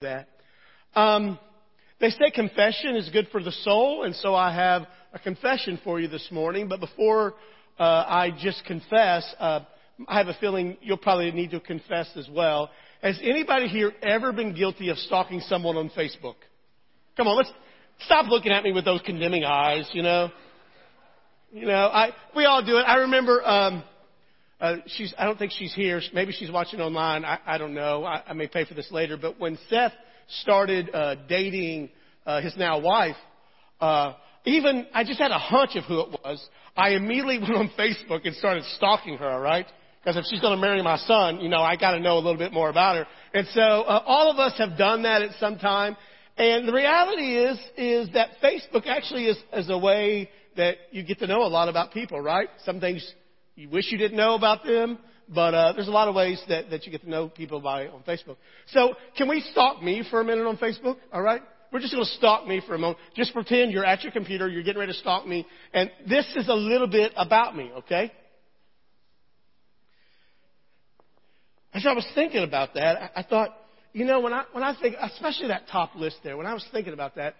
that. 0.00 0.28
Um, 0.94 1.40
they 2.00 2.10
say 2.10 2.30
confession 2.32 2.94
is 2.94 3.08
good 3.08 3.26
for 3.32 3.42
the 3.42 3.50
soul, 3.50 4.04
and 4.04 4.14
so 4.14 4.32
I 4.32 4.54
have 4.54 4.82
a 5.12 5.18
confession 5.18 5.80
for 5.82 5.98
you 5.98 6.06
this 6.06 6.28
morning. 6.30 6.68
But 6.68 6.78
before 6.78 7.34
uh, 7.80 7.82
I 7.82 8.30
just 8.38 8.64
confess, 8.64 9.26
uh, 9.40 9.62
I 10.06 10.18
have 10.18 10.28
a 10.28 10.34
feeling 10.34 10.76
you'll 10.82 10.98
probably 10.98 11.32
need 11.32 11.50
to 11.50 11.58
confess 11.58 12.08
as 12.14 12.28
well. 12.30 12.70
Has 13.02 13.18
anybody 13.20 13.66
here 13.66 13.90
ever 14.00 14.32
been 14.32 14.54
guilty 14.54 14.88
of 14.90 14.98
stalking 14.98 15.40
someone 15.40 15.76
on 15.76 15.90
Facebook? 15.90 16.36
Come 17.16 17.26
on, 17.26 17.36
let's 17.36 17.50
stop 18.04 18.26
looking 18.28 18.52
at 18.52 18.62
me 18.62 18.70
with 18.70 18.84
those 18.84 19.00
condemning 19.04 19.42
eyes. 19.42 19.90
You 19.92 20.02
know, 20.02 20.30
you 21.50 21.66
know, 21.66 21.74
I 21.74 22.10
we 22.36 22.44
all 22.44 22.64
do 22.64 22.76
it. 22.76 22.82
I 22.82 22.98
remember. 22.98 23.44
Um, 23.44 23.82
uh, 24.60 24.76
she's, 24.86 25.14
I 25.18 25.24
don't 25.24 25.38
think 25.38 25.52
she's 25.52 25.74
here. 25.74 26.00
Maybe 26.12 26.32
she's 26.32 26.50
watching 26.50 26.80
online. 26.80 27.24
I, 27.24 27.38
I 27.46 27.58
don't 27.58 27.74
know. 27.74 28.04
I, 28.04 28.22
I 28.28 28.32
may 28.32 28.48
pay 28.48 28.64
for 28.64 28.74
this 28.74 28.90
later. 28.90 29.16
But 29.16 29.38
when 29.38 29.58
Seth 29.70 29.92
started 30.42 30.90
uh, 30.92 31.14
dating 31.28 31.90
uh, 32.26 32.40
his 32.40 32.56
now 32.56 32.80
wife, 32.80 33.16
uh, 33.80 34.14
even 34.44 34.86
I 34.92 35.04
just 35.04 35.20
had 35.20 35.30
a 35.30 35.38
hunch 35.38 35.76
of 35.76 35.84
who 35.84 36.00
it 36.00 36.10
was. 36.24 36.44
I 36.76 36.90
immediately 36.90 37.38
went 37.40 37.54
on 37.54 37.70
Facebook 37.78 38.26
and 38.26 38.34
started 38.36 38.64
stalking 38.76 39.16
her. 39.18 39.40
right? 39.40 39.66
because 40.08 40.24
if 40.24 40.24
she's 40.30 40.40
going 40.40 40.56
to 40.56 40.60
marry 40.60 40.82
my 40.82 40.96
son, 40.96 41.40
you 41.40 41.48
know, 41.48 41.60
I 41.60 41.76
got 41.76 41.92
to 41.92 42.00
know 42.00 42.14
a 42.14 42.22
little 42.22 42.38
bit 42.38 42.52
more 42.52 42.70
about 42.70 42.96
her. 42.96 43.06
And 43.34 43.46
so 43.48 43.60
uh, 43.60 44.02
all 44.06 44.30
of 44.30 44.38
us 44.38 44.56
have 44.56 44.78
done 44.78 45.02
that 45.02 45.22
at 45.22 45.32
some 45.38 45.58
time. 45.58 45.96
And 46.36 46.68
the 46.68 46.72
reality 46.72 47.36
is, 47.36 47.58
is 47.76 48.08
that 48.14 48.30
Facebook 48.42 48.86
actually 48.86 49.26
is, 49.26 49.36
is 49.52 49.68
a 49.68 49.76
way 49.76 50.30
that 50.56 50.76
you 50.92 51.02
get 51.02 51.18
to 51.18 51.26
know 51.26 51.42
a 51.42 51.48
lot 51.48 51.68
about 51.68 51.92
people, 51.92 52.20
right? 52.20 52.48
Some 52.64 52.80
things 52.80 53.06
you 53.58 53.68
wish 53.68 53.90
you 53.90 53.98
didn't 53.98 54.16
know 54.16 54.36
about 54.36 54.64
them, 54.64 54.98
but 55.28 55.52
uh, 55.52 55.72
there's 55.72 55.88
a 55.88 55.90
lot 55.92 56.06
of 56.06 56.14
ways 56.14 56.40
that, 56.48 56.70
that 56.70 56.86
you 56.86 56.92
get 56.92 57.02
to 57.02 57.10
know 57.10 57.28
people 57.28 57.60
by 57.60 57.88
on 57.88 58.04
Facebook. 58.04 58.36
So 58.68 58.94
can 59.16 59.28
we 59.28 59.40
stalk 59.50 59.82
me 59.82 60.06
for 60.08 60.20
a 60.20 60.24
minute 60.24 60.46
on 60.46 60.56
Facebook? 60.58 60.96
All 61.12 61.20
right. 61.20 61.42
We're 61.72 61.80
just 61.80 61.92
going 61.92 62.04
to 62.04 62.10
stalk 62.12 62.46
me 62.46 62.62
for 62.66 62.76
a 62.76 62.78
moment. 62.78 62.98
Just 63.16 63.34
pretend 63.34 63.72
you're 63.72 63.84
at 63.84 64.04
your 64.04 64.12
computer, 64.12 64.48
you're 64.48 64.62
getting 64.62 64.78
ready 64.78 64.92
to 64.92 64.98
stalk 64.98 65.26
me, 65.26 65.44
and 65.74 65.90
this 66.08 66.24
is 66.36 66.48
a 66.48 66.54
little 66.54 66.86
bit 66.86 67.12
about 67.16 67.56
me, 67.56 67.70
okay? 67.78 68.12
As 71.74 71.84
I 71.84 71.92
was 71.92 72.06
thinking 72.14 72.44
about 72.44 72.74
that, 72.74 72.96
I, 72.96 73.10
I 73.16 73.22
thought, 73.24 73.50
you 73.92 74.04
know, 74.04 74.20
when 74.20 74.32
I 74.32 74.44
when 74.52 74.62
I 74.62 74.74
think, 74.80 74.94
especially 75.00 75.48
that 75.48 75.64
top 75.70 75.94
list 75.96 76.18
there, 76.22 76.36
when 76.36 76.46
I 76.46 76.54
was 76.54 76.64
thinking 76.72 76.92
about 76.92 77.16
that, 77.16 77.34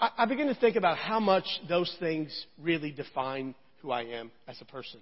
I, 0.00 0.10
I 0.18 0.24
began 0.26 0.46
to 0.46 0.54
think 0.54 0.76
about 0.76 0.96
how 0.96 1.20
much 1.20 1.44
those 1.68 1.94
things 1.98 2.46
really 2.58 2.92
define 2.92 3.54
who 3.82 3.90
I 3.90 4.02
am 4.04 4.30
as 4.48 4.56
a 4.62 4.64
person. 4.64 5.00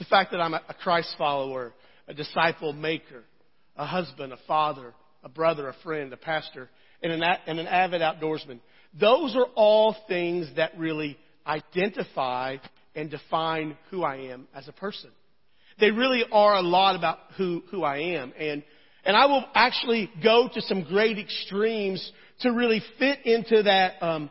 The 0.00 0.06
fact 0.06 0.32
that 0.32 0.40
I'm 0.40 0.54
a 0.54 0.74
Christ 0.82 1.14
follower, 1.18 1.74
a 2.08 2.14
disciple 2.14 2.72
maker, 2.72 3.22
a 3.76 3.84
husband, 3.84 4.32
a 4.32 4.38
father, 4.48 4.94
a 5.22 5.28
brother, 5.28 5.68
a 5.68 5.74
friend, 5.84 6.10
a 6.10 6.16
pastor, 6.16 6.70
and 7.02 7.12
an, 7.12 7.22
and 7.46 7.60
an 7.60 7.66
avid 7.66 8.00
outdoorsman. 8.00 8.60
Those 8.98 9.36
are 9.36 9.44
all 9.54 9.94
things 10.08 10.48
that 10.56 10.76
really 10.78 11.18
identify 11.46 12.56
and 12.94 13.10
define 13.10 13.76
who 13.90 14.02
I 14.02 14.16
am 14.32 14.48
as 14.54 14.68
a 14.68 14.72
person. 14.72 15.10
They 15.78 15.90
really 15.90 16.24
are 16.32 16.54
a 16.54 16.62
lot 16.62 16.96
about 16.96 17.18
who, 17.36 17.62
who 17.70 17.84
I 17.84 17.98
am. 17.98 18.32
And, 18.38 18.64
and 19.04 19.14
I 19.14 19.26
will 19.26 19.44
actually 19.54 20.10
go 20.22 20.48
to 20.52 20.62
some 20.62 20.84
great 20.84 21.18
extremes 21.18 22.10
to 22.40 22.52
really 22.52 22.82
fit 22.98 23.26
into 23.26 23.64
that, 23.64 24.02
um, 24.02 24.30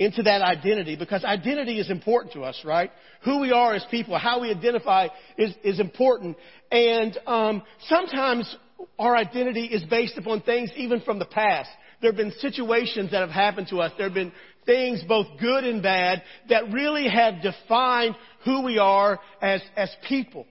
into 0.00 0.22
that 0.22 0.40
identity 0.40 0.96
because 0.96 1.22
identity 1.24 1.78
is 1.78 1.90
important 1.90 2.32
to 2.32 2.42
us, 2.42 2.58
right? 2.64 2.90
Who 3.24 3.38
we 3.38 3.52
are 3.52 3.74
as 3.74 3.84
people, 3.90 4.18
how 4.18 4.40
we 4.40 4.50
identify 4.50 5.08
is, 5.36 5.54
is 5.62 5.78
important. 5.78 6.38
And 6.72 7.16
um, 7.26 7.62
sometimes 7.86 8.56
our 8.98 9.14
identity 9.14 9.66
is 9.66 9.84
based 9.84 10.16
upon 10.16 10.40
things 10.40 10.70
even 10.74 11.02
from 11.02 11.18
the 11.18 11.26
past. 11.26 11.68
There 12.00 12.10
have 12.10 12.16
been 12.16 12.32
situations 12.38 13.10
that 13.10 13.20
have 13.20 13.30
happened 13.30 13.68
to 13.68 13.80
us. 13.80 13.92
There 13.98 14.06
have 14.06 14.14
been 14.14 14.32
things, 14.64 15.04
both 15.06 15.26
good 15.38 15.64
and 15.64 15.82
bad, 15.82 16.22
that 16.48 16.72
really 16.72 17.06
have 17.06 17.42
defined 17.42 18.16
who 18.46 18.64
we 18.64 18.78
are 18.78 19.20
as, 19.42 19.60
as 19.76 19.94
people. 20.08 20.46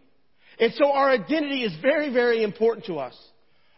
And 0.59 0.71
so 0.75 0.91
our 0.91 1.09
identity 1.09 1.63
is 1.63 1.75
very, 1.81 2.13
very 2.13 2.43
important 2.43 2.85
to 2.85 2.97
us. 2.97 3.17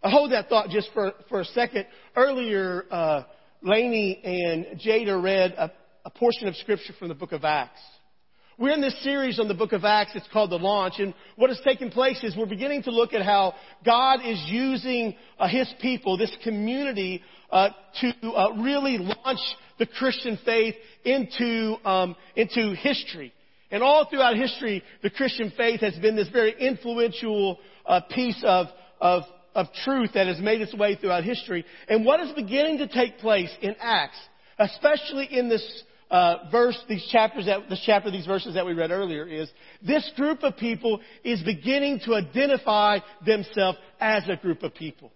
I 0.03 0.09
hold 0.09 0.33
that 0.33 0.49
thought 0.49 0.69
just 0.69 0.89
for, 0.93 1.13
for 1.29 1.41
a 1.41 1.45
second. 1.45 1.85
Earlier, 2.15 2.85
uh, 2.91 3.23
Laney 3.63 4.19
and 4.23 4.79
Jada 4.79 5.21
read 5.21 5.51
a, 5.51 5.71
a 6.05 6.09
portion 6.09 6.47
of 6.47 6.55
scripture 6.55 6.93
from 6.97 7.09
the 7.09 7.15
book 7.15 7.31
of 7.31 7.45
Acts. 7.45 7.79
We're 8.57 8.73
in 8.73 8.81
this 8.81 9.01
series 9.03 9.39
on 9.39 9.47
the 9.47 9.53
book 9.53 9.71
of 9.71 9.85
Acts. 9.85 10.11
It's 10.15 10.27
called 10.31 10.49
The 10.49 10.57
Launch. 10.57 10.95
And 10.97 11.13
what 11.35 11.49
has 11.49 11.59
taken 11.63 11.89
place 11.89 12.23
is 12.23 12.35
we're 12.35 12.45
beginning 12.45 12.83
to 12.83 12.91
look 12.91 13.13
at 13.13 13.23
how 13.23 13.55
God 13.85 14.19
is 14.25 14.43
using 14.47 15.15
uh, 15.39 15.47
His 15.47 15.71
people, 15.79 16.17
this 16.17 16.35
community, 16.43 17.21
uh, 17.51 17.69
to 18.01 18.31
uh, 18.31 18.51
really 18.61 18.97
launch 18.97 19.39
the 19.79 19.85
Christian 19.85 20.39
faith 20.43 20.75
into, 21.05 21.75
um, 21.85 22.15
into 22.35 22.75
history. 22.75 23.33
And 23.69 23.83
all 23.83 24.07
throughout 24.09 24.35
history, 24.35 24.83
the 25.01 25.09
Christian 25.09 25.51
faith 25.55 25.81
has 25.81 25.95
been 25.99 26.15
this 26.15 26.29
very 26.29 26.53
influential 26.59 27.59
uh, 27.85 28.01
piece 28.09 28.43
of, 28.43 28.67
of 28.99 29.23
of 29.55 29.67
truth 29.83 30.11
that 30.13 30.27
has 30.27 30.39
made 30.39 30.61
its 30.61 30.73
way 30.73 30.95
throughout 30.95 31.23
history. 31.23 31.65
And 31.87 32.05
what 32.05 32.19
is 32.19 32.31
beginning 32.33 32.79
to 32.79 32.87
take 32.87 33.17
place 33.19 33.51
in 33.61 33.75
Acts, 33.79 34.17
especially 34.59 35.25
in 35.25 35.49
this 35.49 35.83
uh, 36.09 36.49
verse, 36.51 36.77
these 36.89 37.07
chapters, 37.11 37.45
that, 37.45 37.69
this 37.69 37.81
chapter, 37.85 38.11
these 38.11 38.25
verses 38.25 38.55
that 38.55 38.65
we 38.65 38.73
read 38.73 38.91
earlier, 38.91 39.25
is 39.25 39.49
this 39.81 40.09
group 40.15 40.43
of 40.43 40.57
people 40.57 40.99
is 41.23 41.41
beginning 41.43 42.01
to 42.05 42.15
identify 42.15 42.99
themselves 43.25 43.77
as 43.99 44.23
a 44.27 44.35
group 44.35 44.63
of 44.63 44.73
people. 44.73 45.11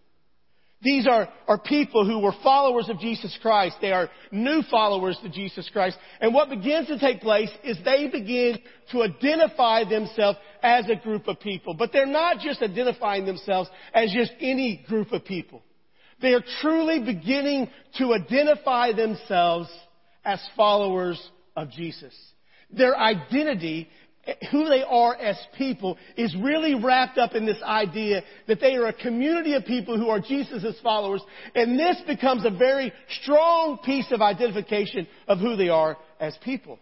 These 0.81 1.07
are, 1.07 1.29
are 1.47 1.57
people 1.57 2.05
who 2.05 2.19
were 2.19 2.33
followers 2.43 2.89
of 2.89 2.99
Jesus 2.99 3.35
Christ. 3.41 3.77
They 3.81 3.91
are 3.91 4.09
new 4.31 4.61
followers 4.69 5.17
to 5.23 5.29
Jesus 5.29 5.69
Christ. 5.71 5.97
And 6.19 6.33
what 6.33 6.49
begins 6.49 6.87
to 6.87 6.99
take 6.99 7.21
place 7.21 7.49
is 7.63 7.77
they 7.83 8.07
begin 8.07 8.59
to 8.91 9.03
identify 9.03 9.83
themselves 9.85 10.37
as 10.61 10.85
a 10.89 10.95
group 10.95 11.27
of 11.27 11.39
people. 11.39 11.73
But 11.73 11.91
they're 11.91 12.05
not 12.05 12.39
just 12.39 12.61
identifying 12.61 13.25
themselves 13.25 13.69
as 13.93 14.11
just 14.11 14.31
any 14.39 14.83
group 14.87 15.11
of 15.11 15.25
people. 15.25 15.63
They 16.21 16.33
are 16.33 16.43
truly 16.61 16.99
beginning 16.99 17.69
to 17.97 18.13
identify 18.13 18.93
themselves 18.93 19.69
as 20.23 20.39
followers 20.55 21.21
of 21.55 21.71
Jesus. 21.71 22.13
Their 22.71 22.97
identity 22.97 23.89
who 24.51 24.67
they 24.67 24.83
are 24.83 25.15
as 25.15 25.37
people 25.57 25.97
is 26.17 26.35
really 26.35 26.75
wrapped 26.75 27.17
up 27.17 27.35
in 27.35 27.45
this 27.45 27.61
idea 27.63 28.23
that 28.47 28.59
they 28.59 28.75
are 28.75 28.87
a 28.87 28.93
community 28.93 29.53
of 29.53 29.65
people 29.65 29.97
who 29.97 30.09
are 30.09 30.19
Jesus' 30.19 30.75
followers. 30.81 31.21
And 31.53 31.77
this 31.79 31.97
becomes 32.07 32.45
a 32.45 32.49
very 32.49 32.91
strong 33.21 33.79
piece 33.83 34.11
of 34.11 34.21
identification 34.21 35.07
of 35.27 35.39
who 35.39 35.55
they 35.55 35.69
are 35.69 35.97
as 36.19 36.37
people. 36.43 36.79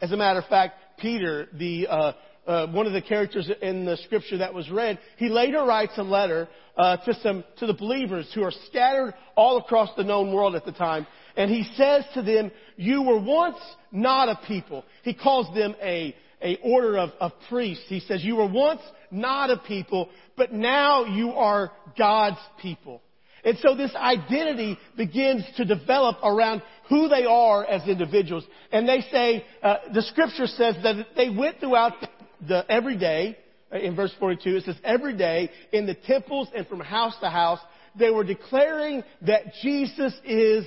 As 0.00 0.12
a 0.12 0.16
matter 0.16 0.38
of 0.38 0.46
fact, 0.46 0.74
Peter, 0.98 1.48
the, 1.52 1.88
uh, 1.88 2.12
uh, 2.46 2.66
one 2.68 2.86
of 2.86 2.92
the 2.92 3.02
characters 3.02 3.50
in 3.60 3.84
the 3.84 3.96
scripture 3.98 4.38
that 4.38 4.54
was 4.54 4.70
read, 4.70 4.98
he 5.16 5.28
later 5.28 5.64
writes 5.64 5.92
a 5.96 6.02
letter 6.02 6.48
uh, 6.76 6.96
to 6.98 7.14
some 7.22 7.44
to 7.58 7.66
the 7.66 7.74
believers 7.74 8.30
who 8.34 8.42
are 8.42 8.52
scattered 8.68 9.12
all 9.36 9.58
across 9.58 9.90
the 9.96 10.04
known 10.04 10.32
world 10.32 10.54
at 10.54 10.64
the 10.64 10.72
time, 10.72 11.06
and 11.36 11.50
he 11.50 11.64
says 11.76 12.04
to 12.14 12.22
them, 12.22 12.50
"You 12.76 13.02
were 13.02 13.18
once 13.18 13.58
not 13.90 14.28
a 14.28 14.38
people." 14.46 14.84
He 15.02 15.12
calls 15.12 15.52
them 15.54 15.74
a 15.82 16.14
a 16.42 16.56
order 16.62 16.98
of, 16.98 17.10
of 17.20 17.32
priests. 17.48 17.84
He 17.88 18.00
says, 18.00 18.22
you 18.24 18.36
were 18.36 18.48
once 18.48 18.80
not 19.10 19.50
a 19.50 19.56
people, 19.56 20.08
but 20.36 20.52
now 20.52 21.04
you 21.04 21.30
are 21.30 21.72
God's 21.96 22.38
people. 22.60 23.02
And 23.44 23.56
so 23.58 23.74
this 23.74 23.94
identity 23.94 24.78
begins 24.96 25.44
to 25.56 25.64
develop 25.64 26.18
around 26.22 26.62
who 26.88 27.08
they 27.08 27.24
are 27.24 27.64
as 27.64 27.86
individuals. 27.88 28.44
And 28.72 28.88
they 28.88 29.00
say, 29.12 29.44
uh, 29.62 29.76
the 29.94 30.02
scripture 30.02 30.46
says 30.46 30.76
that 30.82 31.06
they 31.16 31.30
went 31.30 31.60
throughout 31.60 31.94
the, 32.00 32.08
the 32.46 32.64
every 32.70 32.98
day, 32.98 33.38
uh, 33.72 33.78
in 33.78 33.94
verse 33.94 34.12
42, 34.18 34.56
it 34.56 34.64
says 34.64 34.76
every 34.82 35.16
day 35.16 35.50
in 35.72 35.86
the 35.86 35.94
temples 35.94 36.48
and 36.54 36.66
from 36.66 36.80
house 36.80 37.14
to 37.20 37.30
house, 37.30 37.60
they 37.96 38.10
were 38.10 38.24
declaring 38.24 39.02
that 39.22 39.54
Jesus 39.62 40.14
is 40.24 40.66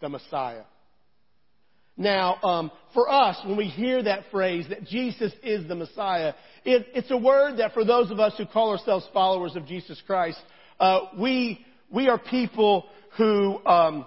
the 0.00 0.08
Messiah. 0.08 0.62
Now, 1.96 2.36
um, 2.42 2.70
for 2.92 3.10
us, 3.10 3.38
when 3.44 3.56
we 3.56 3.66
hear 3.66 4.02
that 4.02 4.24
phrase 4.30 4.66
that 4.68 4.84
Jesus 4.84 5.32
is 5.42 5.66
the 5.66 5.74
Messiah, 5.74 6.34
it, 6.64 6.86
it's 6.94 7.10
a 7.10 7.16
word 7.16 7.58
that 7.58 7.72
for 7.72 7.84
those 7.84 8.10
of 8.10 8.20
us 8.20 8.34
who 8.36 8.44
call 8.44 8.70
ourselves 8.70 9.08
followers 9.14 9.56
of 9.56 9.66
Jesus 9.66 10.00
Christ, 10.06 10.38
uh, 10.78 11.00
we 11.18 11.64
we 11.90 12.08
are 12.08 12.18
people 12.18 12.86
who 13.16 13.64
um, 13.64 14.06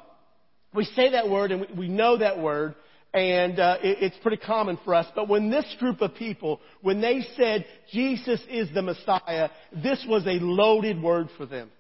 we 0.73 0.85
say 0.85 1.11
that 1.11 1.29
word 1.29 1.51
and 1.51 1.61
we, 1.61 1.67
we 1.75 1.87
know 1.87 2.17
that 2.17 2.39
word, 2.39 2.75
and 3.11 3.59
uh, 3.59 3.77
it, 3.81 3.97
it's 4.01 4.17
pretty 4.21 4.37
common 4.37 4.77
for 4.85 4.93
us. 4.93 5.07
But 5.15 5.27
when 5.27 5.49
this 5.49 5.65
group 5.79 6.01
of 6.01 6.13
people, 6.13 6.61
when 6.81 7.01
they 7.01 7.25
said 7.37 7.65
Jesus 7.91 8.39
is 8.49 8.69
the 8.71 8.83
Messiah, 8.83 9.49
this 9.83 10.05
was 10.07 10.27
a 10.27 10.39
loaded 10.39 11.01
word 11.01 11.29
for 11.37 11.47
them. 11.47 11.71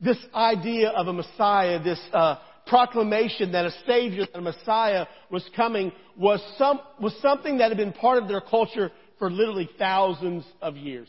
This 0.00 0.18
idea 0.32 0.90
of 0.90 1.08
a 1.08 1.12
Messiah, 1.12 1.82
this 1.82 2.00
uh, 2.12 2.36
proclamation 2.68 3.52
that 3.52 3.64
a 3.64 3.72
Savior, 3.86 4.26
that 4.26 4.38
a 4.38 4.40
Messiah 4.40 5.06
was 5.30 5.48
coming 5.56 5.92
was, 6.16 6.40
some, 6.56 6.80
was 7.00 7.16
something 7.20 7.58
that 7.58 7.70
had 7.70 7.76
been 7.78 7.92
part 7.92 8.22
of 8.22 8.28
their 8.28 8.40
culture 8.40 8.90
for 9.18 9.30
literally 9.30 9.68
thousands 9.78 10.44
of 10.60 10.76
years. 10.76 11.08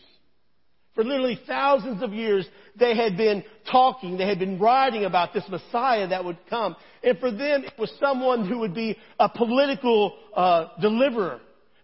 For 0.96 1.04
literally 1.04 1.40
thousands 1.48 2.02
of 2.02 2.14
years, 2.14 2.48
they 2.78 2.96
had 2.96 3.16
been 3.16 3.44
talking, 3.72 4.18
they 4.18 4.28
had 4.28 4.40
been 4.40 4.60
writing 4.60 5.06
about 5.06 5.34
this 5.34 5.46
Messiah 5.50 6.08
that 6.08 6.26
would 6.26 6.38
come. 6.50 6.76
And 7.04 7.18
for 7.20 7.32
them, 7.32 7.64
it 7.64 7.74
was 7.78 7.92
someone 8.00 8.48
who 8.48 8.60
would 8.60 8.74
be 8.74 8.98
a 9.20 9.30
political 9.30 10.18
uh, 10.36 10.68
deliverer. 10.82 11.40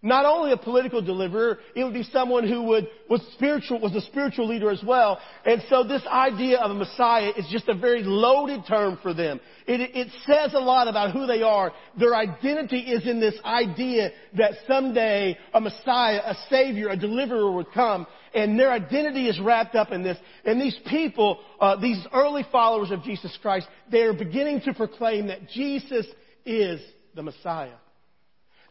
Not 0.06 0.24
only 0.24 0.52
a 0.52 0.56
political 0.56 1.02
deliverer, 1.02 1.58
it 1.74 1.82
would 1.82 1.92
be 1.92 2.04
someone 2.04 2.46
who 2.46 2.62
would, 2.62 2.86
was 3.10 3.20
spiritual, 3.32 3.80
was 3.80 3.92
a 3.96 4.00
spiritual 4.02 4.46
leader 4.46 4.70
as 4.70 4.80
well. 4.86 5.18
And 5.44 5.60
so 5.68 5.82
this 5.82 6.06
idea 6.06 6.60
of 6.60 6.70
a 6.70 6.74
Messiah 6.74 7.32
is 7.36 7.44
just 7.50 7.68
a 7.68 7.74
very 7.74 8.04
loaded 8.04 8.62
term 8.68 9.00
for 9.02 9.12
them. 9.12 9.40
It, 9.66 9.80
it 9.80 10.08
says 10.24 10.54
a 10.54 10.60
lot 10.60 10.86
about 10.86 11.10
who 11.10 11.26
they 11.26 11.42
are. 11.42 11.72
Their 11.98 12.14
identity 12.14 12.82
is 12.82 13.04
in 13.04 13.18
this 13.18 13.34
idea 13.44 14.12
that 14.34 14.52
someday 14.68 15.36
a 15.52 15.60
Messiah, 15.60 16.20
a 16.24 16.36
Savior, 16.50 16.90
a 16.90 16.96
deliverer 16.96 17.50
would 17.50 17.72
come. 17.72 18.06
And 18.32 18.56
their 18.56 18.70
identity 18.70 19.26
is 19.26 19.40
wrapped 19.40 19.74
up 19.74 19.90
in 19.90 20.04
this. 20.04 20.18
And 20.44 20.60
these 20.60 20.78
people, 20.86 21.40
uh, 21.60 21.80
these 21.80 22.06
early 22.12 22.46
followers 22.52 22.92
of 22.92 23.02
Jesus 23.02 23.36
Christ, 23.42 23.66
they 23.90 24.02
are 24.02 24.12
beginning 24.12 24.60
to 24.66 24.72
proclaim 24.72 25.26
that 25.26 25.48
Jesus 25.48 26.06
is 26.44 26.80
the 27.16 27.24
Messiah. 27.24 27.74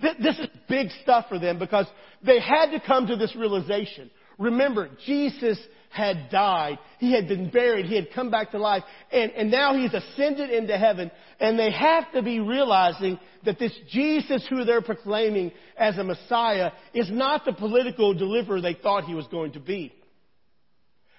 This 0.01 0.37
is 0.39 0.47
big 0.67 0.89
stuff 1.03 1.25
for 1.29 1.39
them 1.39 1.59
because 1.59 1.87
they 2.23 2.39
had 2.39 2.71
to 2.71 2.79
come 2.79 3.07
to 3.07 3.15
this 3.15 3.35
realization. 3.35 4.09
Remember, 4.37 4.89
Jesus 5.05 5.57
had 5.89 6.29
died. 6.29 6.77
He 6.99 7.13
had 7.13 7.27
been 7.27 7.49
buried. 7.49 7.85
He 7.85 7.95
had 7.95 8.11
come 8.13 8.29
back 8.29 8.51
to 8.51 8.57
life. 8.57 8.83
And, 9.11 9.31
and 9.31 9.49
now 9.49 9.75
he's 9.75 9.93
ascended 9.93 10.49
into 10.49 10.77
heaven. 10.77 11.09
And 11.39 11.57
they 11.57 11.71
have 11.71 12.11
to 12.11 12.21
be 12.21 12.39
realizing 12.41 13.17
that 13.45 13.59
this 13.59 13.71
Jesus 13.89 14.45
who 14.49 14.65
they're 14.65 14.81
proclaiming 14.81 15.53
as 15.77 15.97
a 15.97 16.03
Messiah 16.03 16.71
is 16.93 17.09
not 17.09 17.45
the 17.45 17.53
political 17.53 18.13
deliverer 18.13 18.59
they 18.59 18.73
thought 18.73 19.05
he 19.05 19.15
was 19.15 19.27
going 19.27 19.53
to 19.53 19.59
be. 19.61 19.93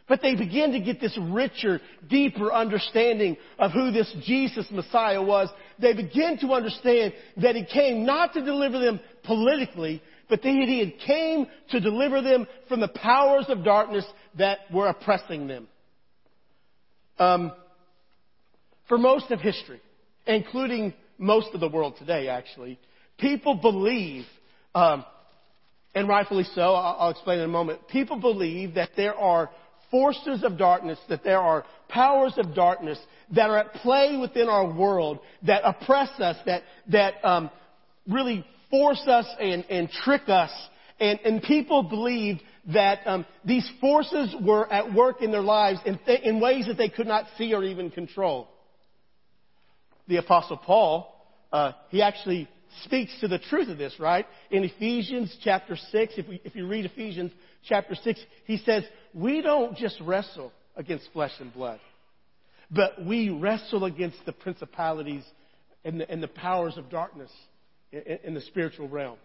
But 0.08 0.22
they 0.22 0.36
begin 0.36 0.72
to 0.72 0.80
get 0.80 1.00
this 1.00 1.18
richer, 1.20 1.80
deeper 2.08 2.52
understanding 2.52 3.36
of 3.58 3.72
who 3.72 3.90
this 3.90 4.14
Jesus 4.24 4.66
Messiah 4.70 5.22
was. 5.22 5.48
They 5.78 5.92
begin 5.92 6.38
to 6.40 6.52
understand 6.52 7.12
that 7.38 7.56
He 7.56 7.64
came 7.64 8.04
not 8.04 8.32
to 8.34 8.44
deliver 8.44 8.78
them 8.78 9.00
politically, 9.24 10.02
but 10.28 10.42
that 10.42 10.48
He 10.48 10.96
came 11.06 11.46
to 11.70 11.80
deliver 11.80 12.22
them 12.22 12.46
from 12.68 12.80
the 12.80 12.88
powers 12.88 13.46
of 13.48 13.64
darkness 13.64 14.04
that 14.38 14.58
were 14.72 14.88
oppressing 14.88 15.46
them. 15.46 15.68
Um, 17.18 17.52
for 18.88 18.98
most 18.98 19.30
of 19.30 19.40
history, 19.40 19.80
including 20.26 20.94
most 21.18 21.48
of 21.54 21.60
the 21.60 21.68
world 21.68 21.96
today, 21.98 22.28
actually, 22.28 22.78
people 23.18 23.54
believe, 23.54 24.24
um, 24.74 25.04
and 25.94 26.08
rightfully 26.08 26.44
so, 26.54 26.60
I'll, 26.60 26.96
I'll 27.00 27.10
explain 27.10 27.38
in 27.38 27.44
a 27.46 27.48
moment, 27.48 27.88
people 27.88 28.20
believe 28.20 28.74
that 28.74 28.90
there 28.96 29.14
are 29.14 29.50
forces 29.90 30.42
of 30.44 30.58
darkness, 30.58 30.98
that 31.08 31.24
there 31.24 31.40
are 31.40 31.64
powers 31.88 32.34
of 32.36 32.54
darkness 32.54 32.98
that 33.34 33.50
are 33.50 33.58
at 33.58 33.74
play 33.74 34.16
within 34.16 34.48
our 34.48 34.72
world 34.72 35.20
that 35.42 35.62
oppress 35.64 36.10
us, 36.18 36.36
that, 36.46 36.62
that 36.90 37.14
um, 37.24 37.50
really 38.08 38.44
force 38.70 39.02
us 39.06 39.26
and, 39.40 39.64
and 39.70 39.90
trick 39.90 40.28
us. 40.28 40.50
And, 40.98 41.20
and 41.20 41.42
people 41.42 41.82
believed 41.82 42.42
that 42.72 43.00
um, 43.06 43.26
these 43.44 43.68
forces 43.80 44.34
were 44.40 44.70
at 44.72 44.92
work 44.92 45.22
in 45.22 45.30
their 45.30 45.42
lives 45.42 45.78
in, 45.84 45.98
th- 46.04 46.22
in 46.22 46.40
ways 46.40 46.66
that 46.66 46.76
they 46.76 46.88
could 46.88 47.06
not 47.06 47.26
see 47.36 47.54
or 47.54 47.62
even 47.62 47.90
control. 47.90 48.48
The 50.08 50.16
Apostle 50.16 50.56
Paul, 50.56 51.12
uh, 51.52 51.72
he 51.90 52.02
actually 52.02 52.48
speaks 52.84 53.12
to 53.20 53.28
the 53.28 53.38
truth 53.38 53.68
of 53.68 53.78
this, 53.78 53.94
right? 53.98 54.26
In 54.50 54.64
Ephesians 54.64 55.36
chapter 55.42 55.76
6, 55.76 56.14
if, 56.16 56.28
we, 56.28 56.40
if 56.44 56.54
you 56.54 56.66
read 56.66 56.84
Ephesians 56.84 57.32
chapter 57.68 57.94
6, 57.94 58.20
he 58.44 58.58
says, 58.58 58.84
We 59.14 59.42
don't 59.42 59.76
just 59.76 60.00
wrestle 60.00 60.52
against 60.76 61.08
flesh 61.12 61.32
and 61.40 61.52
blood, 61.52 61.80
but 62.70 63.04
we 63.04 63.30
wrestle 63.30 63.84
against 63.84 64.18
the 64.26 64.32
principalities 64.32 65.24
and 65.84 66.00
the, 66.00 66.10
and 66.10 66.22
the 66.22 66.28
powers 66.28 66.76
of 66.76 66.90
darkness 66.90 67.30
in, 67.92 68.18
in 68.24 68.34
the 68.34 68.40
spiritual 68.42 68.88
realm. 68.88 69.18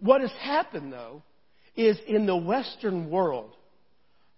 What 0.00 0.20
has 0.20 0.32
happened, 0.40 0.92
though, 0.92 1.22
is 1.76 1.98
in 2.06 2.26
the 2.26 2.36
Western 2.36 3.10
world, 3.10 3.52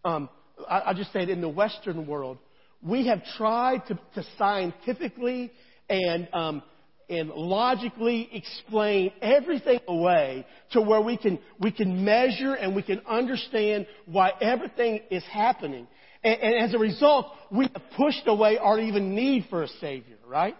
um, 0.05 0.29
I, 0.69 0.83
I 0.87 0.95
just 0.95 1.12
say 1.12 1.23
it 1.23 1.31
in 1.31 1.41
the 1.41 1.49
Western 1.49 2.06
world, 2.06 2.39
we 2.83 3.06
have 3.09 3.23
tried 3.37 3.87
to, 3.87 3.99
to 4.15 4.25
scientifically 4.37 5.50
and 5.89 6.29
um, 6.33 6.62
and 7.08 7.31
logically 7.31 8.28
explain 8.32 9.12
everything 9.22 9.81
away 9.88 10.46
to 10.72 10.81
where 10.81 11.00
we 11.00 11.16
can, 11.16 11.38
we 11.58 11.70
can 11.70 12.05
measure 12.05 12.55
and 12.55 12.76
we 12.76 12.82
can 12.82 13.00
understand 13.08 13.87
why 14.06 14.32
everything 14.40 15.00
is 15.10 15.25
happening. 15.25 15.87
And, 16.22 16.40
and 16.40 16.69
as 16.69 16.75
a 16.75 16.78
result, 16.78 17.26
we 17.50 17.69
have 17.72 17.82
pushed 17.96 18.25
away 18.26 18.58
our 18.58 18.78
even 18.78 19.14
need 19.14 19.46
for 19.49 19.62
a 19.62 19.69
Savior, 19.81 20.16
right? 20.26 20.56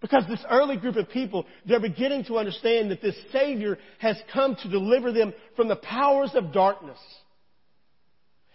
Because 0.00 0.24
this 0.28 0.44
early 0.48 0.76
group 0.76 0.96
of 0.96 1.10
people, 1.10 1.44
they're 1.66 1.80
beginning 1.80 2.24
to 2.26 2.38
understand 2.38 2.90
that 2.90 3.02
this 3.02 3.16
Savior 3.32 3.78
has 3.98 4.16
come 4.32 4.56
to 4.62 4.68
deliver 4.68 5.12
them 5.12 5.34
from 5.56 5.68
the 5.68 5.76
powers 5.76 6.30
of 6.34 6.52
darkness. 6.52 6.98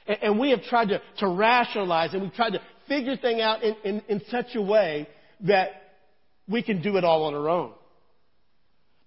And, 0.08 0.18
and 0.24 0.40
we 0.40 0.52
have 0.52 0.64
tried 0.64 0.90
to, 0.90 1.02
to 1.20 1.28
rationalize 1.28 2.14
and 2.14 2.24
we've 2.24 2.34
tried 2.34 2.54
to 2.54 2.62
figure 2.88 3.18
things 3.18 3.42
out 3.42 3.62
in, 3.62 3.76
in, 3.84 4.02
in 4.08 4.22
such 4.30 4.56
a 4.56 4.62
way 4.62 5.08
that 5.42 5.83
we 6.48 6.64
can 6.64 6.82
do 6.82 6.98
it 6.98 7.04
all 7.04 7.24
on 7.24 7.34
our 7.34 7.50
own. 7.50 7.72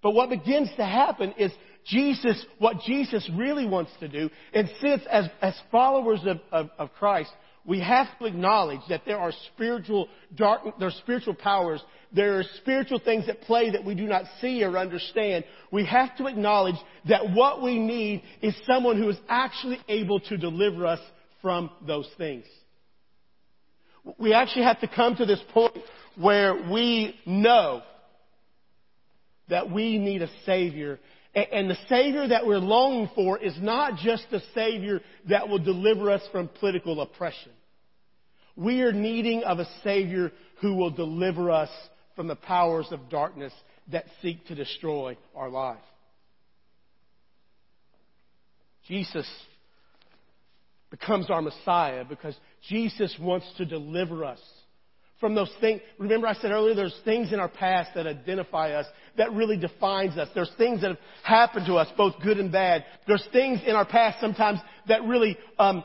But 0.01 0.11
what 0.11 0.29
begins 0.29 0.69
to 0.77 0.85
happen 0.85 1.33
is 1.37 1.51
Jesus, 1.85 2.45
what 2.59 2.81
Jesus 2.85 3.29
really 3.35 3.65
wants 3.65 3.91
to 3.99 4.07
do, 4.07 4.29
and 4.53 4.69
since 4.81 5.01
as, 5.09 5.25
as 5.41 5.55
followers 5.71 6.21
of, 6.25 6.39
of, 6.51 6.69
of 6.77 6.93
Christ, 6.93 7.31
we 7.65 7.81
have 7.81 8.07
to 8.19 8.25
acknowledge 8.25 8.79
that 8.89 9.01
there 9.05 9.19
are 9.19 9.33
spiritual 9.53 10.07
dark, 10.35 10.61
there 10.79 10.87
are 10.87 10.91
spiritual 10.91 11.33
powers, 11.33 11.81
there 12.13 12.39
are 12.39 12.43
spiritual 12.57 12.99
things 12.99 13.27
at 13.27 13.41
play 13.41 13.71
that 13.71 13.83
we 13.83 13.95
do 13.95 14.05
not 14.05 14.23
see 14.39 14.63
or 14.63 14.77
understand. 14.77 15.43
We 15.71 15.85
have 15.85 16.15
to 16.17 16.27
acknowledge 16.27 16.77
that 17.09 17.31
what 17.33 17.61
we 17.61 17.77
need 17.77 18.23
is 18.41 18.55
someone 18.65 18.97
who 18.97 19.09
is 19.09 19.17
actually 19.27 19.79
able 19.89 20.21
to 20.21 20.37
deliver 20.37 20.85
us 20.85 21.01
from 21.41 21.69
those 21.85 22.09
things. 22.17 22.45
We 24.17 24.33
actually 24.33 24.63
have 24.63 24.79
to 24.79 24.87
come 24.87 25.17
to 25.17 25.25
this 25.25 25.41
point 25.53 25.75
where 26.19 26.69
we 26.69 27.15
know 27.25 27.83
that 29.49 29.71
we 29.71 29.97
need 29.97 30.21
a 30.21 30.29
Savior. 30.45 30.99
And 31.35 31.69
the 31.69 31.77
Savior 31.87 32.27
that 32.27 32.45
we're 32.45 32.57
longing 32.57 33.09
for 33.13 33.37
is 33.37 33.55
not 33.61 33.97
just 33.97 34.25
the 34.31 34.41
Savior 34.55 35.01
that 35.29 35.47
will 35.47 35.59
deliver 35.59 36.11
us 36.11 36.21
from 36.31 36.49
political 36.59 36.99
oppression. 37.01 37.51
We 38.55 38.81
are 38.81 38.91
needing 38.91 39.43
of 39.43 39.59
a 39.59 39.67
Savior 39.83 40.31
who 40.61 40.73
will 40.73 40.89
deliver 40.89 41.51
us 41.51 41.69
from 42.15 42.27
the 42.27 42.35
powers 42.35 42.87
of 42.91 43.09
darkness 43.09 43.53
that 43.91 44.05
seek 44.21 44.47
to 44.47 44.55
destroy 44.55 45.15
our 45.35 45.49
life. 45.49 45.77
Jesus 48.87 49.29
becomes 50.89 51.29
our 51.29 51.41
Messiah 51.41 52.03
because 52.05 52.35
Jesus 52.67 53.15
wants 53.19 53.45
to 53.57 53.65
deliver 53.65 54.25
us 54.25 54.39
from 55.19 55.33
those 55.33 55.51
things. 55.59 55.81
Remember 55.97 56.27
I 56.27 56.33
said 56.35 56.51
earlier, 56.51 56.75
there's 56.75 56.99
things 57.03 57.33
in 57.33 57.39
our 57.39 57.49
past 57.49 57.91
that 57.95 58.05
identify 58.05 58.71
us, 58.71 58.85
that 59.17 59.33
really 59.33 59.57
defines 59.57 60.17
us. 60.17 60.29
There's 60.35 60.51
things 60.57 60.81
that 60.81 60.89
have 60.89 60.99
happened 61.23 61.65
to 61.67 61.75
us, 61.75 61.87
both 61.97 62.15
good 62.23 62.37
and 62.37 62.51
bad. 62.51 62.85
There's 63.07 63.27
things 63.31 63.59
in 63.65 63.75
our 63.75 63.85
past 63.85 64.19
sometimes 64.21 64.59
that 64.87 65.03
really 65.03 65.37
um, 65.57 65.83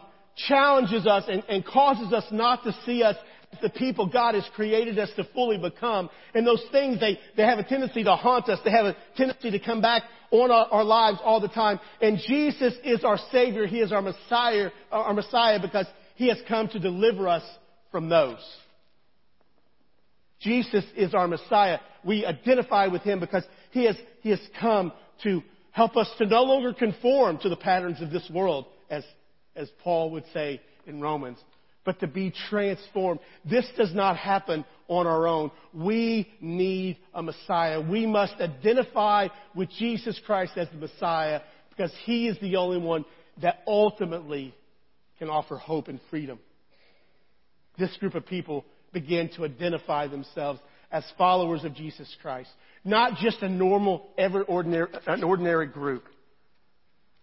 challenges 0.49 1.07
us 1.07 1.25
and, 1.29 1.43
and 1.49 1.65
causes 1.65 2.13
us 2.13 2.25
not 2.31 2.63
to 2.65 2.77
see 2.85 3.03
us 3.03 3.17
as 3.53 3.59
the 3.61 3.71
people 3.71 4.07
God 4.07 4.35
has 4.35 4.49
created 4.55 4.99
us 4.99 5.11
to 5.17 5.25
fully 5.35 5.59
become. 5.59 6.11
And 6.35 6.47
those 6.47 6.65
things, 6.71 7.01
they, 7.01 7.19
they 7.37 7.43
have 7.43 7.59
a 7.59 7.65
tendency 7.65 8.05
to 8.05 8.17
haunt 8.17 8.49
us. 8.49 8.59
They 8.65 8.71
have 8.71 8.87
a 8.87 8.97
tendency 9.17 9.51
to 9.51 9.59
come 9.59 9.81
back 9.81 10.03
on 10.31 10.51
our, 10.51 10.67
our 10.71 10.85
lives 10.85 11.19
all 11.23 11.41
the 11.41 11.49
time. 11.49 11.81
And 12.01 12.19
Jesus 12.27 12.75
is 12.85 13.05
our 13.05 13.19
Savior. 13.31 13.67
He 13.67 13.81
is 13.81 13.93
our 13.93 14.03
Messiah, 14.03 14.71
our 14.91 15.15
Messiah 15.15 15.59
because 15.61 15.87
He 16.17 16.29
has 16.29 16.39
come 16.49 16.69
to 16.69 16.79
deliver 16.79 17.29
us 17.29 17.45
from 17.91 18.09
those. 18.09 18.39
Jesus 20.43 20.85
is 20.97 21.15
our 21.15 21.29
Messiah. 21.29 21.79
We 22.05 22.27
identify 22.27 22.89
with 22.89 23.03
Him 23.03 23.21
because 23.21 23.45
He 23.71 23.85
has, 23.85 23.97
He 24.21 24.31
has 24.31 24.41
come 24.61 24.93
to 25.23 25.43
help 25.71 25.97
us 25.97 26.09
to 26.19 26.27
no 26.27 26.43
longer 26.43 26.73
conform 26.73 27.39
to 27.39 27.49
the 27.49 27.57
patterns 27.57 28.01
of 28.01 28.11
this 28.11 28.29
world, 28.33 28.67
as, 28.91 29.05
as 29.57 29.71
Paul 29.83 30.11
would 30.13 30.25
say 30.35 30.61
in 30.87 31.01
Romans, 31.01 31.39
but 31.85 32.01
to 32.01 32.07
be 32.07 32.33
transformed. 32.51 33.21
This 33.45 33.67
does 33.77 33.95
not 33.95 34.17
happen 34.17 34.65
on 34.89 35.07
our 35.07 35.27
own. 35.27 35.51
We 35.73 36.31
need 36.41 36.99
a 37.15 37.23
Messiah. 37.23 37.81
We 37.81 38.07
must 38.07 38.35
identify 38.35 39.29
with 39.55 39.71
Jesus 39.79 40.21
Christ 40.27 40.53
as 40.57 40.69
the 40.69 40.77
Messiah 40.77 41.41
because 41.71 41.93
He 42.05 42.29
is 42.29 42.39
the 42.41 42.57
only 42.57 42.79
one 42.79 43.05
that 43.41 43.63
ultimately 43.67 44.55
can 45.19 45.31
offer 45.31 45.57
hope 45.57 45.89
and 45.89 46.01
freedom. 46.11 46.39
This 47.79 47.97
group 47.99 48.15
of 48.15 48.27
people 48.27 48.65
begin 48.93 49.31
to 49.37 49.45
identify 49.45 50.07
themselves 50.07 50.61
as 50.91 51.05
followers 51.17 51.65
of 51.65 51.75
Jesus 51.75 52.15
Christ. 52.21 52.51
Not 52.85 53.17
just 53.19 53.43
a 53.43 53.49
normal, 53.49 54.11
ever 54.19 54.43
ordinary, 54.43 54.89
an 55.07 55.25
ordinary 55.25 55.67
group. 55.67 56.05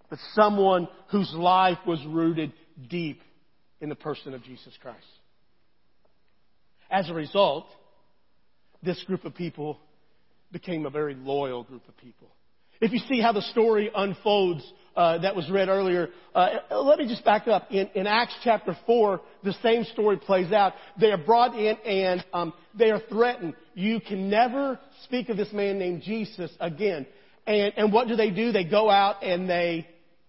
but 0.09 0.19
someone 0.33 0.87
whose 1.11 1.31
life 1.33 1.77
was 1.85 2.03
rooted 2.07 2.51
deep 2.89 3.21
in 3.79 3.89
the 3.89 3.95
person 3.95 4.33
of 4.33 4.43
Jesus 4.43 4.73
Christ. 4.81 4.97
As 6.89 7.09
a 7.09 7.13
result, 7.13 7.67
this 8.81 9.01
group 9.03 9.25
of 9.25 9.35
people 9.35 9.77
became 10.51 10.85
a 10.85 10.89
very 10.89 11.15
loyal 11.15 11.63
group 11.63 11.87
of 11.87 11.95
people. 11.97 12.27
If 12.81 12.93
you 12.93 12.99
see 13.09 13.21
how 13.21 13.33
the 13.33 13.41
story 13.41 13.91
unfolds 13.93 14.63
uh, 14.95 15.19
that 15.19 15.35
was 15.35 15.49
read 15.49 15.69
earlier, 15.69 16.09
uh, 16.33 16.49
let 16.71 16.99
me 16.99 17.07
just 17.07 17.25
back 17.25 17.47
up. 17.47 17.71
In, 17.71 17.89
in, 17.93 18.07
Acts 18.07 18.35
chapter 18.43 18.77
4, 18.85 19.21
the 19.43 19.53
same 19.61 19.83
story 19.85 20.17
plays 20.17 20.51
out. 20.51 20.73
They 20.99 21.11
are 21.11 21.17
brought 21.17 21.57
in 21.57 21.77
and 21.85 22.23
um, 22.33 22.53
they 22.77 22.91
are 22.91 23.01
threatened. 23.09 23.55
You 23.73 23.99
can 23.99 24.29
never 24.29 24.79
speak 25.03 25.29
of 25.29 25.37
this 25.37 25.51
man 25.51 25.77
named 25.77 26.03
Jesus 26.03 26.51
again. 26.59 27.05
And, 27.45 27.73
and 27.75 27.93
what 27.93 28.07
do 28.07 28.15
they 28.15 28.29
do? 28.29 28.51
They 28.51 28.63
go 28.63 28.89
out 28.89 29.23
and 29.23 29.49
they, 29.49 29.87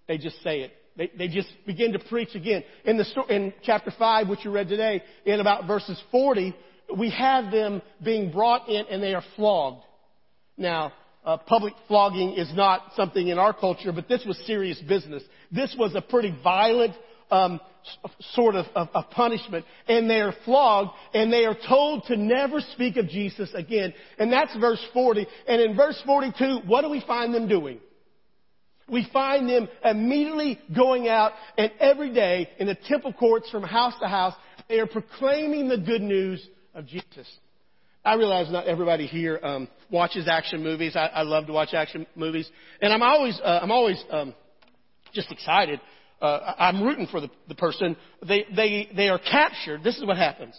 they 0.09 0.19
just 0.19 0.43
say 0.43 0.61
it. 0.61 0.73
They, 0.97 1.11
they 1.17 1.29
just 1.29 1.49
begin 1.67 1.93
to 1.93 1.99
preach 1.99 2.35
again. 2.35 2.65
In 2.85 2.97
the 2.97 3.07
in 3.29 3.53
chapter 3.63 3.93
5, 3.97 4.29
which 4.29 4.45
you 4.45 4.51
read 4.51 4.69
today, 4.69 5.03
in 5.25 5.41
about 5.41 5.67
verses 5.67 6.01
40, 6.11 6.55
we 6.97 7.11
have 7.11 7.53
them 7.53 7.81
being 8.03 8.33
brought 8.33 8.69
in 8.69 8.87
and 8.91 9.03
they 9.03 9.15
are 9.15 9.25
flogged. 9.37 9.85
Now, 10.57 10.93
uh, 11.25 11.37
public 11.37 11.75
flogging 11.87 12.33
is 12.35 12.53
not 12.55 12.93
something 12.97 13.29
in 13.29 13.39
our 13.39 13.53
culture, 13.53 13.93
but 13.93 14.09
this 14.09 14.25
was 14.27 14.39
serious 14.47 14.81
business. 14.81 15.23
This 15.53 15.75
was 15.79 15.95
a 15.95 16.01
pretty 16.01 16.35
violent 16.43 16.95
um, 17.31 17.61
sort 18.33 18.55
of, 18.55 18.67
of, 18.75 18.89
of 18.95 19.11
punishment, 19.11 19.65
and 19.89 20.09
they 20.09 20.21
are 20.21 20.35
flogged, 20.45 20.91
and 21.15 21.33
they 21.33 21.45
are 21.45 21.57
told 21.69 22.05
to 22.05 22.17
never 22.17 22.61
speak 22.61 22.97
of 22.97 23.09
Jesus 23.09 23.51
again. 23.55 23.95
And 24.19 24.33
that's 24.33 24.55
verse 24.57 24.85
40. 24.93 25.27
And 25.47 25.61
in 25.61 25.77
verse 25.77 26.01
42, 26.05 26.61
what 26.67 26.83
do 26.83 26.91
we 26.91 27.03
find 27.07 27.35
them 27.35 27.49
doing? 27.49 27.81
We 28.89 29.07
find 29.13 29.49
them 29.49 29.69
immediately 29.85 30.59
going 30.75 31.07
out, 31.07 31.33
and 31.57 31.71
every 31.79 32.13
day 32.13 32.51
in 32.59 32.67
the 32.67 32.75
temple 32.75 33.13
courts 33.13 33.49
from 33.51 33.63
house 33.63 33.95
to 34.01 34.09
house, 34.09 34.35
they 34.69 34.81
are 34.81 34.87
proclaiming 34.87 35.69
the 35.69 35.79
good 35.79 36.03
news 36.03 36.45
of 36.75 36.87
Jesus. 36.87 37.29
I 38.05 38.15
realize 38.15 38.51
not 38.51 38.67
everybody 38.67 39.07
here 39.07 39.39
um, 39.43 39.69
watches 39.91 40.27
action 40.27 40.63
movies. 40.63 40.97
I, 40.97 41.07
I 41.07 41.23
love 41.23 41.47
to 41.47 41.53
watch 41.53 41.75
action 41.75 42.07
movies, 42.15 42.49
and 42.81 42.93
I'm 42.93 43.03
always 43.03 43.39
uh, 43.43 43.61
I'm 43.63 43.71
always 43.71 44.03
um, 44.11 44.35
just 45.13 45.31
excited. 45.31 45.81
Uh, 46.21 46.55
I'm 46.59 46.83
rooting 46.83 47.07
for 47.11 47.21
the, 47.21 47.31
the 47.49 47.55
person. 47.55 47.97
They 48.27 48.47
they 48.55 48.89
they 48.97 49.09
are 49.09 49.19
captured. 49.19 49.83
This 49.83 49.97
is 49.99 50.05
what 50.07 50.17
happens. 50.17 50.59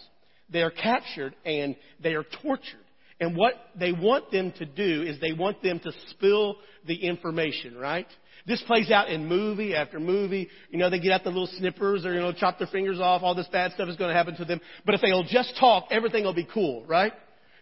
They 0.51 0.62
are 0.62 0.71
captured 0.71 1.36
and 1.45 1.75
they 2.01 2.13
are 2.13 2.25
tortured. 2.43 2.86
And 3.19 3.38
what 3.38 3.53
they 3.79 3.91
want 3.91 4.31
them 4.31 4.51
to 4.57 4.65
do 4.65 5.03
is 5.03 5.19
they 5.19 5.31
want 5.31 5.62
them 5.62 5.79
to 5.79 5.91
spill 6.10 6.55
the 6.88 6.95
information, 6.95 7.77
right? 7.77 8.07
This 8.48 8.62
plays 8.65 8.89
out 8.89 9.10
in 9.10 9.27
movie 9.27 9.75
after 9.75 10.00
movie. 10.00 10.50
You 10.71 10.79
know, 10.79 10.89
they 10.89 11.00
get 11.00 11.12
out 11.12 11.24
the 11.24 11.29
little 11.29 11.50
snippers 11.57 12.03
or, 12.03 12.13
you 12.13 12.19
know, 12.19 12.33
chop 12.33 12.57
their 12.57 12.67
fingers 12.67 13.00
off. 13.00 13.21
All 13.21 13.36
this 13.36 13.48
bad 13.51 13.74
stuff 13.74 13.88
is 13.88 13.95
going 13.95 14.10
to 14.10 14.15
happen 14.15 14.36
to 14.38 14.45
them. 14.45 14.60
But 14.86 14.95
if 14.95 15.01
they'll 15.01 15.24
just 15.24 15.55
talk, 15.60 15.86
everything 15.91 16.24
will 16.24 16.33
be 16.33 16.48
cool, 16.51 16.83
right? 16.88 17.13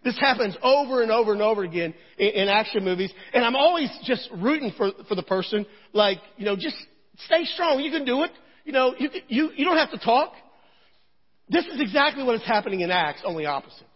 This 0.03 0.17
happens 0.17 0.55
over 0.61 1.01
and 1.01 1.11
over 1.11 1.33
and 1.33 1.41
over 1.41 1.63
again 1.63 1.93
in, 2.17 2.27
in 2.27 2.47
action 2.47 2.83
movies. 2.83 3.11
And 3.33 3.43
I'm 3.43 3.55
always 3.55 3.89
just 4.03 4.29
rooting 4.37 4.71
for, 4.77 4.91
for 5.07 5.15
the 5.15 5.23
person. 5.23 5.65
Like, 5.93 6.19
you 6.37 6.45
know, 6.45 6.55
just 6.55 6.77
stay 7.25 7.43
strong. 7.45 7.79
You 7.79 7.91
can 7.91 8.05
do 8.05 8.23
it. 8.23 8.31
You 8.65 8.71
know, 8.71 8.95
you, 8.97 9.09
you, 9.27 9.51
you 9.55 9.65
don't 9.65 9.77
have 9.77 9.91
to 9.91 9.97
talk. 9.99 10.33
This 11.49 11.65
is 11.65 11.81
exactly 11.81 12.23
what 12.23 12.35
is 12.35 12.45
happening 12.45 12.81
in 12.81 12.91
Acts, 12.91 13.21
only 13.25 13.45
opposite. 13.45 13.87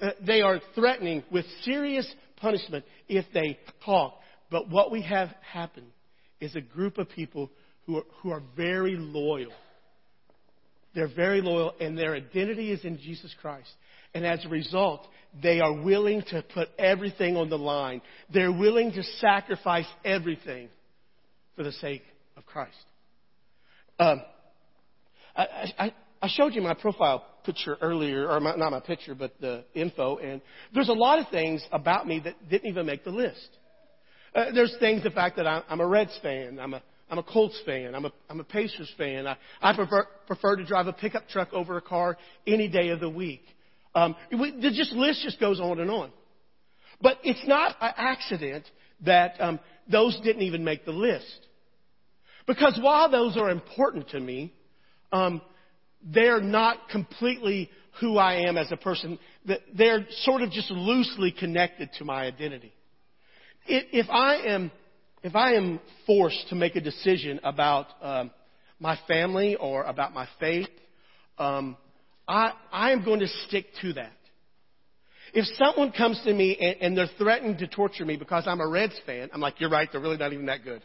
Uh, 0.00 0.10
they 0.26 0.40
are 0.40 0.60
threatening 0.74 1.22
with 1.30 1.44
serious 1.62 2.10
punishment 2.36 2.84
if 3.08 3.26
they 3.34 3.58
talk. 3.84 4.14
But 4.50 4.68
what 4.68 4.90
we 4.90 5.02
have 5.02 5.28
happen 5.42 5.84
is 6.40 6.56
a 6.56 6.60
group 6.60 6.98
of 6.98 7.08
people 7.10 7.50
who 7.86 7.98
are, 7.98 8.04
who 8.22 8.30
are 8.30 8.42
very 8.56 8.96
loyal. 8.96 9.52
They're 10.94 11.14
very 11.14 11.40
loyal, 11.40 11.74
and 11.80 11.96
their 11.96 12.14
identity 12.14 12.72
is 12.72 12.84
in 12.84 12.98
Jesus 12.98 13.34
Christ. 13.40 13.70
And 14.14 14.26
as 14.26 14.44
a 14.44 14.48
result, 14.48 15.06
they 15.42 15.60
are 15.60 15.72
willing 15.72 16.22
to 16.30 16.42
put 16.54 16.68
everything 16.78 17.36
on 17.36 17.48
the 17.48 17.58
line. 17.58 18.02
They're 18.32 18.52
willing 18.52 18.92
to 18.92 19.02
sacrifice 19.02 19.86
everything 20.04 20.68
for 21.56 21.62
the 21.62 21.72
sake 21.72 22.02
of 22.36 22.44
Christ. 22.46 22.74
Um, 23.98 24.22
I, 25.36 25.72
I, 25.78 25.94
I, 26.22 26.28
showed 26.28 26.54
you 26.54 26.62
my 26.62 26.74
profile 26.74 27.24
picture 27.44 27.76
earlier, 27.80 28.28
or 28.28 28.40
my, 28.40 28.56
not 28.56 28.70
my 28.70 28.80
picture, 28.80 29.14
but 29.14 29.38
the 29.40 29.64
info, 29.74 30.16
and 30.16 30.40
there's 30.74 30.88
a 30.88 30.94
lot 30.94 31.18
of 31.18 31.28
things 31.28 31.62
about 31.70 32.06
me 32.08 32.20
that 32.24 32.34
didn't 32.48 32.68
even 32.68 32.86
make 32.86 33.04
the 33.04 33.10
list. 33.10 33.48
Uh, 34.34 34.46
there's 34.54 34.74
things, 34.80 35.02
the 35.02 35.10
fact 35.10 35.36
that 35.36 35.46
I'm, 35.46 35.62
I'm 35.68 35.80
a 35.80 35.86
Reds 35.86 36.18
fan, 36.22 36.58
I'm 36.58 36.74
a 36.74 36.82
I'm 37.10 37.18
a 37.18 37.22
Colts 37.24 37.60
fan. 37.66 37.94
I'm 37.94 38.04
a, 38.04 38.12
I'm 38.28 38.38
a 38.38 38.44
Pacers 38.44 38.92
fan. 38.96 39.26
I, 39.26 39.36
I 39.60 39.74
prefer, 39.74 40.06
prefer 40.28 40.56
to 40.56 40.64
drive 40.64 40.86
a 40.86 40.92
pickup 40.92 41.28
truck 41.28 41.52
over 41.52 41.76
a 41.76 41.80
car 41.80 42.16
any 42.46 42.68
day 42.68 42.90
of 42.90 43.00
the 43.00 43.10
week. 43.10 43.42
Um, 43.94 44.14
the 44.30 44.72
just 44.74 44.92
list 44.92 45.22
just 45.22 45.40
goes 45.40 45.60
on 45.60 45.80
and 45.80 45.90
on. 45.90 46.12
But 47.00 47.18
it's 47.24 47.46
not 47.46 47.76
an 47.80 47.92
accident 47.96 48.64
that 49.04 49.40
um, 49.40 49.58
those 49.90 50.18
didn't 50.22 50.42
even 50.42 50.64
make 50.64 50.84
the 50.84 50.92
list. 50.92 51.46
Because 52.46 52.78
while 52.80 53.10
those 53.10 53.36
are 53.36 53.50
important 53.50 54.10
to 54.10 54.20
me, 54.20 54.52
um, 55.12 55.40
they're 56.02 56.40
not 56.40 56.88
completely 56.88 57.70
who 58.00 58.16
I 58.18 58.48
am 58.48 58.56
as 58.56 58.70
a 58.72 58.76
person. 58.76 59.18
They're 59.74 60.06
sort 60.22 60.42
of 60.42 60.50
just 60.50 60.70
loosely 60.70 61.32
connected 61.32 61.90
to 61.98 62.04
my 62.04 62.24
identity. 62.24 62.72
If 63.66 64.08
I 64.10 64.36
am, 64.46 64.70
if 65.22 65.36
I 65.36 65.54
am 65.54 65.80
forced 66.06 66.48
to 66.48 66.54
make 66.54 66.76
a 66.76 66.80
decision 66.80 67.40
about 67.44 67.86
um, 68.00 68.30
my 68.78 68.98
family 69.06 69.56
or 69.56 69.84
about 69.84 70.14
my 70.14 70.26
faith, 70.38 70.68
um, 71.38 71.76
I, 72.26 72.52
am 72.72 73.04
going 73.04 73.20
to 73.20 73.28
stick 73.46 73.66
to 73.82 73.94
that. 73.94 74.12
If 75.32 75.46
someone 75.56 75.92
comes 75.92 76.20
to 76.24 76.32
me 76.32 76.56
and, 76.56 76.76
and, 76.80 76.96
they're 76.96 77.10
threatening 77.18 77.56
to 77.58 77.66
torture 77.66 78.04
me 78.04 78.16
because 78.16 78.44
I'm 78.46 78.60
a 78.60 78.66
Reds 78.66 78.98
fan, 79.06 79.30
I'm 79.32 79.40
like, 79.40 79.60
you're 79.60 79.70
right, 79.70 79.88
they're 79.90 80.00
really 80.00 80.16
not 80.16 80.32
even 80.32 80.46
that 80.46 80.64
good. 80.64 80.82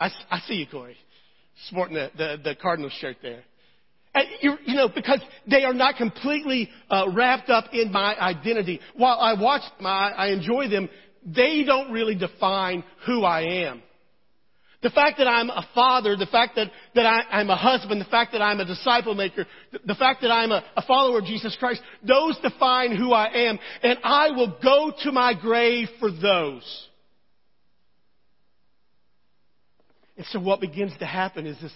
I, 0.00 0.10
I 0.30 0.40
see 0.40 0.54
you, 0.54 0.66
Corey, 0.66 0.96
sporting 1.66 1.94
the, 1.94 2.10
the, 2.16 2.36
the 2.44 2.54
Cardinals 2.54 2.92
shirt 3.00 3.16
there. 3.22 3.42
You, 4.40 4.56
you 4.64 4.74
know, 4.74 4.88
because 4.88 5.20
they 5.48 5.64
are 5.64 5.74
not 5.74 5.96
completely 5.96 6.68
uh, 6.90 7.06
wrapped 7.14 7.50
up 7.50 7.66
in 7.72 7.92
my 7.92 8.18
identity. 8.18 8.80
While 8.96 9.18
I 9.20 9.40
watch 9.40 9.62
them, 9.76 9.86
I, 9.86 10.10
I 10.10 10.26
enjoy 10.28 10.68
them, 10.68 10.88
they 11.24 11.62
don't 11.64 11.92
really 11.92 12.14
define 12.14 12.84
who 13.06 13.24
I 13.24 13.64
am. 13.66 13.82
The 14.80 14.90
fact 14.90 15.18
that 15.18 15.26
I'm 15.26 15.50
a 15.50 15.66
father, 15.74 16.16
the 16.16 16.26
fact 16.26 16.54
that, 16.54 16.70
that 16.94 17.04
I, 17.04 17.40
am 17.40 17.50
a 17.50 17.56
husband, 17.56 18.00
the 18.00 18.04
fact 18.04 18.30
that 18.32 18.40
I'm 18.40 18.60
a 18.60 18.64
disciple 18.64 19.14
maker, 19.14 19.44
the, 19.72 19.80
the 19.86 19.94
fact 19.96 20.22
that 20.22 20.30
I'm 20.30 20.52
a, 20.52 20.64
a 20.76 20.82
follower 20.82 21.18
of 21.18 21.24
Jesus 21.24 21.56
Christ, 21.58 21.82
those 22.06 22.38
define 22.38 22.94
who 22.94 23.12
I 23.12 23.26
am. 23.48 23.58
And 23.82 23.98
I 24.04 24.30
will 24.30 24.56
go 24.62 24.92
to 25.02 25.10
my 25.10 25.34
grave 25.34 25.88
for 25.98 26.12
those. 26.12 26.88
And 30.16 30.26
so 30.30 30.38
what 30.38 30.60
begins 30.60 30.92
to 30.98 31.06
happen 31.06 31.46
is 31.46 31.56
this, 31.60 31.72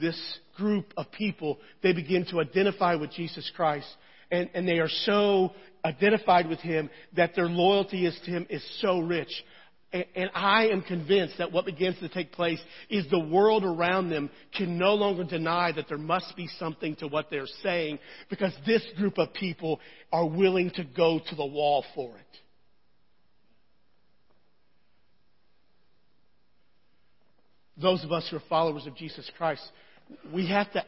this 0.00 0.38
group 0.56 0.86
of 0.96 1.12
people, 1.12 1.58
they 1.82 1.92
begin 1.92 2.26
to 2.30 2.40
identify 2.40 2.96
with 2.96 3.12
Jesus 3.12 3.50
Christ. 3.54 3.86
And, 4.32 4.50
and 4.54 4.66
they 4.66 4.78
are 4.78 4.88
so 4.88 5.52
identified 5.84 6.48
with 6.48 6.60
Him 6.60 6.90
that 7.14 7.36
their 7.36 7.48
loyalty 7.48 8.06
is 8.06 8.18
to 8.24 8.30
Him 8.30 8.46
is 8.50 8.64
so 8.80 8.98
rich. 8.98 9.30
And 9.92 10.30
I 10.34 10.68
am 10.68 10.80
convinced 10.80 11.36
that 11.36 11.52
what 11.52 11.66
begins 11.66 11.98
to 11.98 12.08
take 12.08 12.32
place 12.32 12.60
is 12.88 13.04
the 13.10 13.20
world 13.20 13.62
around 13.62 14.08
them 14.08 14.30
can 14.56 14.78
no 14.78 14.94
longer 14.94 15.22
deny 15.22 15.70
that 15.72 15.86
there 15.86 15.98
must 15.98 16.34
be 16.34 16.48
something 16.58 16.96
to 16.96 17.08
what 17.08 17.28
they're 17.30 17.46
saying 17.62 17.98
because 18.30 18.54
this 18.66 18.82
group 18.96 19.18
of 19.18 19.34
people 19.34 19.80
are 20.10 20.26
willing 20.26 20.70
to 20.76 20.84
go 20.84 21.20
to 21.28 21.34
the 21.34 21.44
wall 21.44 21.84
for 21.94 22.16
it. 22.16 22.24
Those 27.76 28.02
of 28.02 28.12
us 28.12 28.26
who 28.30 28.36
are 28.36 28.42
followers 28.48 28.86
of 28.86 28.96
Jesus 28.96 29.30
Christ, 29.36 29.62
we 30.32 30.48
have 30.48 30.72
to 30.72 30.84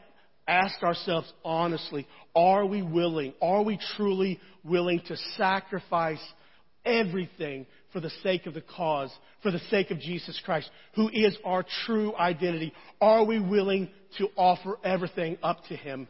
ask 0.48 0.82
ourselves 0.82 1.30
honestly, 1.44 2.06
are 2.34 2.64
we 2.64 2.80
willing, 2.80 3.34
are 3.42 3.62
we 3.62 3.78
truly 3.96 4.40
willing 4.62 5.02
to 5.08 5.16
sacrifice 5.36 6.22
everything 6.84 7.66
for 7.94 8.00
the 8.00 8.10
sake 8.24 8.46
of 8.46 8.54
the 8.54 8.60
cause, 8.60 9.10
for 9.40 9.52
the 9.52 9.60
sake 9.70 9.92
of 9.92 10.00
Jesus 10.00 10.38
Christ, 10.44 10.68
who 10.96 11.08
is 11.10 11.38
our 11.44 11.64
true 11.86 12.14
identity? 12.16 12.74
Are 13.00 13.24
we 13.24 13.38
willing 13.38 13.88
to 14.18 14.28
offer 14.36 14.78
everything 14.84 15.38
up 15.44 15.64
to 15.68 15.76
Him? 15.76 16.08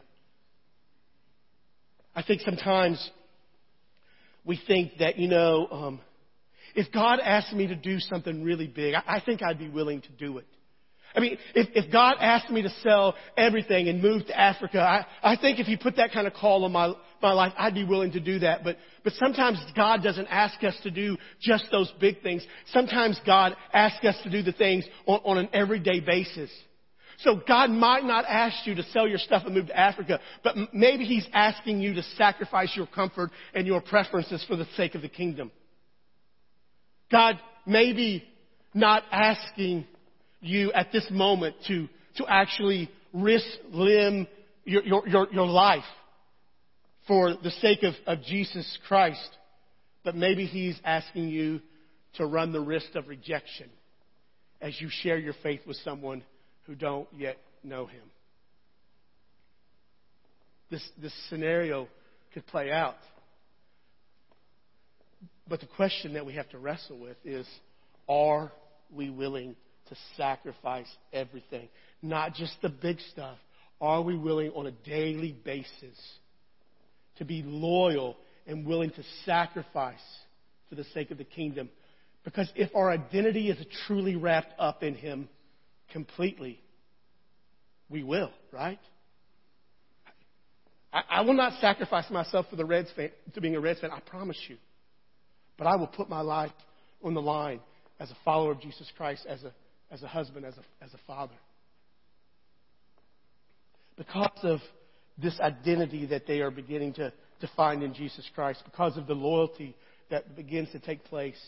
I 2.15 2.23
think 2.23 2.41
sometimes 2.41 3.09
we 4.43 4.59
think 4.67 4.93
that, 4.97 5.19
you 5.19 5.27
know, 5.27 5.67
um, 5.71 6.01
if 6.75 6.91
God 6.91 7.19
asked 7.19 7.53
me 7.53 7.67
to 7.67 7.75
do 7.75 7.99
something 7.99 8.43
really 8.43 8.67
big, 8.67 8.95
I, 8.95 9.17
I 9.17 9.19
think 9.19 9.43
I'd 9.43 9.59
be 9.59 9.69
willing 9.69 10.01
to 10.01 10.11
do 10.17 10.39
it. 10.39 10.47
I 11.15 11.19
mean, 11.19 11.37
if, 11.53 11.69
if 11.73 11.91
God 11.91 12.17
asked 12.19 12.49
me 12.51 12.61
to 12.61 12.69
sell 12.83 13.15
everything 13.37 13.87
and 13.87 14.01
move 14.01 14.25
to 14.27 14.39
Africa, 14.39 14.79
I, 14.79 15.33
I 15.33 15.37
think 15.37 15.59
if 15.59 15.65
He 15.65 15.77
put 15.77 15.95
that 15.95 16.11
kind 16.11 16.27
of 16.27 16.33
call 16.33 16.65
on 16.65 16.71
my, 16.71 16.93
my 17.21 17.31
life, 17.31 17.53
I'd 17.57 17.73
be 17.73 17.85
willing 17.85 18.11
to 18.13 18.19
do 18.19 18.39
that. 18.39 18.63
But, 18.63 18.77
but 19.03 19.13
sometimes 19.13 19.59
God 19.75 20.03
doesn't 20.03 20.27
ask 20.27 20.61
us 20.63 20.75
to 20.83 20.91
do 20.91 21.17
just 21.39 21.65
those 21.71 21.91
big 21.99 22.21
things. 22.21 22.45
Sometimes 22.71 23.19
God 23.25 23.55
asks 23.73 24.03
us 24.05 24.15
to 24.23 24.29
do 24.29 24.41
the 24.41 24.51
things 24.51 24.85
on, 25.05 25.21
on 25.23 25.37
an 25.37 25.49
everyday 25.53 26.01
basis. 26.01 26.51
So 27.19 27.41
God 27.47 27.69
might 27.69 28.03
not 28.03 28.25
ask 28.27 28.67
you 28.67 28.75
to 28.75 28.83
sell 28.91 29.07
your 29.07 29.17
stuff 29.17 29.43
and 29.45 29.55
move 29.55 29.67
to 29.67 29.79
Africa, 29.79 30.19
but 30.43 30.55
maybe 30.73 31.05
He's 31.05 31.27
asking 31.33 31.79
you 31.79 31.93
to 31.93 32.03
sacrifice 32.17 32.73
your 32.75 32.87
comfort 32.87 33.31
and 33.53 33.65
your 33.65 33.81
preferences 33.81 34.43
for 34.47 34.57
the 34.57 34.67
sake 34.75 34.95
of 34.95 35.01
the 35.01 35.09
kingdom. 35.09 35.51
God 37.09 37.39
may 37.65 37.93
be 37.93 38.23
not 38.73 39.03
asking 39.11 39.85
you 40.45 40.71
at 40.73 40.91
this 40.91 41.07
moment 41.09 41.55
to, 41.67 41.87
to 42.17 42.25
actually 42.27 42.89
risk 43.13 43.45
limb 43.71 44.27
your, 44.63 44.83
your, 44.83 45.07
your, 45.07 45.27
your 45.31 45.47
life 45.47 45.83
for 47.07 47.35
the 47.35 47.51
sake 47.51 47.83
of, 47.83 47.93
of 48.07 48.23
Jesus 48.23 48.77
Christ, 48.87 49.29
but 50.03 50.15
maybe 50.15 50.45
He's 50.45 50.79
asking 50.83 51.29
you 51.29 51.61
to 52.15 52.25
run 52.25 52.51
the 52.51 52.61
risk 52.61 52.95
of 52.95 53.07
rejection 53.07 53.69
as 54.61 54.79
you 54.79 54.89
share 54.89 55.17
your 55.17 55.35
faith 55.43 55.61
with 55.67 55.77
someone 55.77 56.23
who 56.65 56.75
don't 56.75 57.07
yet 57.15 57.37
know 57.63 57.85
Him. 57.85 58.01
This, 60.71 60.87
this 61.01 61.13
scenario 61.29 61.87
could 62.33 62.47
play 62.47 62.71
out. 62.71 62.95
But 65.47 65.59
the 65.59 65.67
question 65.67 66.13
that 66.13 66.25
we 66.25 66.33
have 66.33 66.49
to 66.49 66.57
wrestle 66.57 66.97
with 66.97 67.17
is 67.23 67.47
are 68.09 68.51
we 68.91 69.09
willing 69.09 69.55
to 69.89 69.95
sacrifice 70.17 70.87
everything? 71.13 71.67
Not 72.01 72.33
just 72.33 72.53
the 72.61 72.69
big 72.69 72.99
stuff. 73.11 73.37
Are 73.81 74.01
we 74.01 74.17
willing 74.17 74.51
on 74.51 74.67
a 74.67 74.71
daily 74.71 75.35
basis 75.43 75.97
to 77.17 77.25
be 77.25 77.43
loyal 77.45 78.15
and 78.47 78.65
willing 78.65 78.91
to 78.91 79.03
sacrifice 79.25 79.95
for 80.69 80.75
the 80.75 80.85
sake 80.93 81.11
of 81.11 81.17
the 81.17 81.23
kingdom? 81.23 81.69
Because 82.23 82.51
if 82.55 82.73
our 82.75 82.89
identity 82.89 83.49
is 83.49 83.65
truly 83.87 84.15
wrapped 84.15 84.53
up 84.59 84.81
in 84.81 84.95
Him 84.95 85.29
completely, 85.91 86.59
we 87.89 88.03
will, 88.03 88.31
right? 88.51 88.79
I, 90.91 91.21
will 91.21 91.33
not 91.33 91.59
sacrifice 91.59 92.09
myself 92.09 92.45
for 92.49 92.55
the 92.55 92.63
Reds 92.63 92.89
fan, 92.95 93.09
to 93.33 93.41
being 93.41 93.55
a 93.55 93.59
Reds 93.59 93.81
fan, 93.81 93.91
I 93.91 93.99
promise 93.99 94.37
you. 94.47 94.55
But 95.57 95.67
I 95.67 95.75
will 95.75 95.87
put 95.87 96.09
my 96.09 96.21
life 96.21 96.51
on 97.03 97.13
the 97.13 97.21
line 97.21 97.59
as 97.99 98.09
a 98.11 98.17
follower 98.23 98.51
of 98.51 98.61
Jesus 98.61 98.89
Christ, 98.97 99.25
as 99.27 99.43
a, 99.43 99.53
as 99.91 100.03
a 100.03 100.07
husband, 100.07 100.45
as 100.45 100.55
a, 100.57 100.83
as 100.83 100.93
a 100.93 100.99
father. 101.07 101.35
Because 103.97 104.39
of 104.43 104.59
this 105.17 105.39
identity 105.39 106.05
that 106.07 106.27
they 106.27 106.41
are 106.41 106.51
beginning 106.51 106.93
to, 106.93 107.13
to 107.41 107.49
find 107.55 107.81
in 107.83 107.93
Jesus 107.93 108.29
Christ, 108.35 108.61
because 108.65 108.97
of 108.97 109.07
the 109.07 109.13
loyalty 109.13 109.75
that 110.09 110.35
begins 110.35 110.71
to 110.71 110.79
take 110.79 111.03
place, 111.05 111.39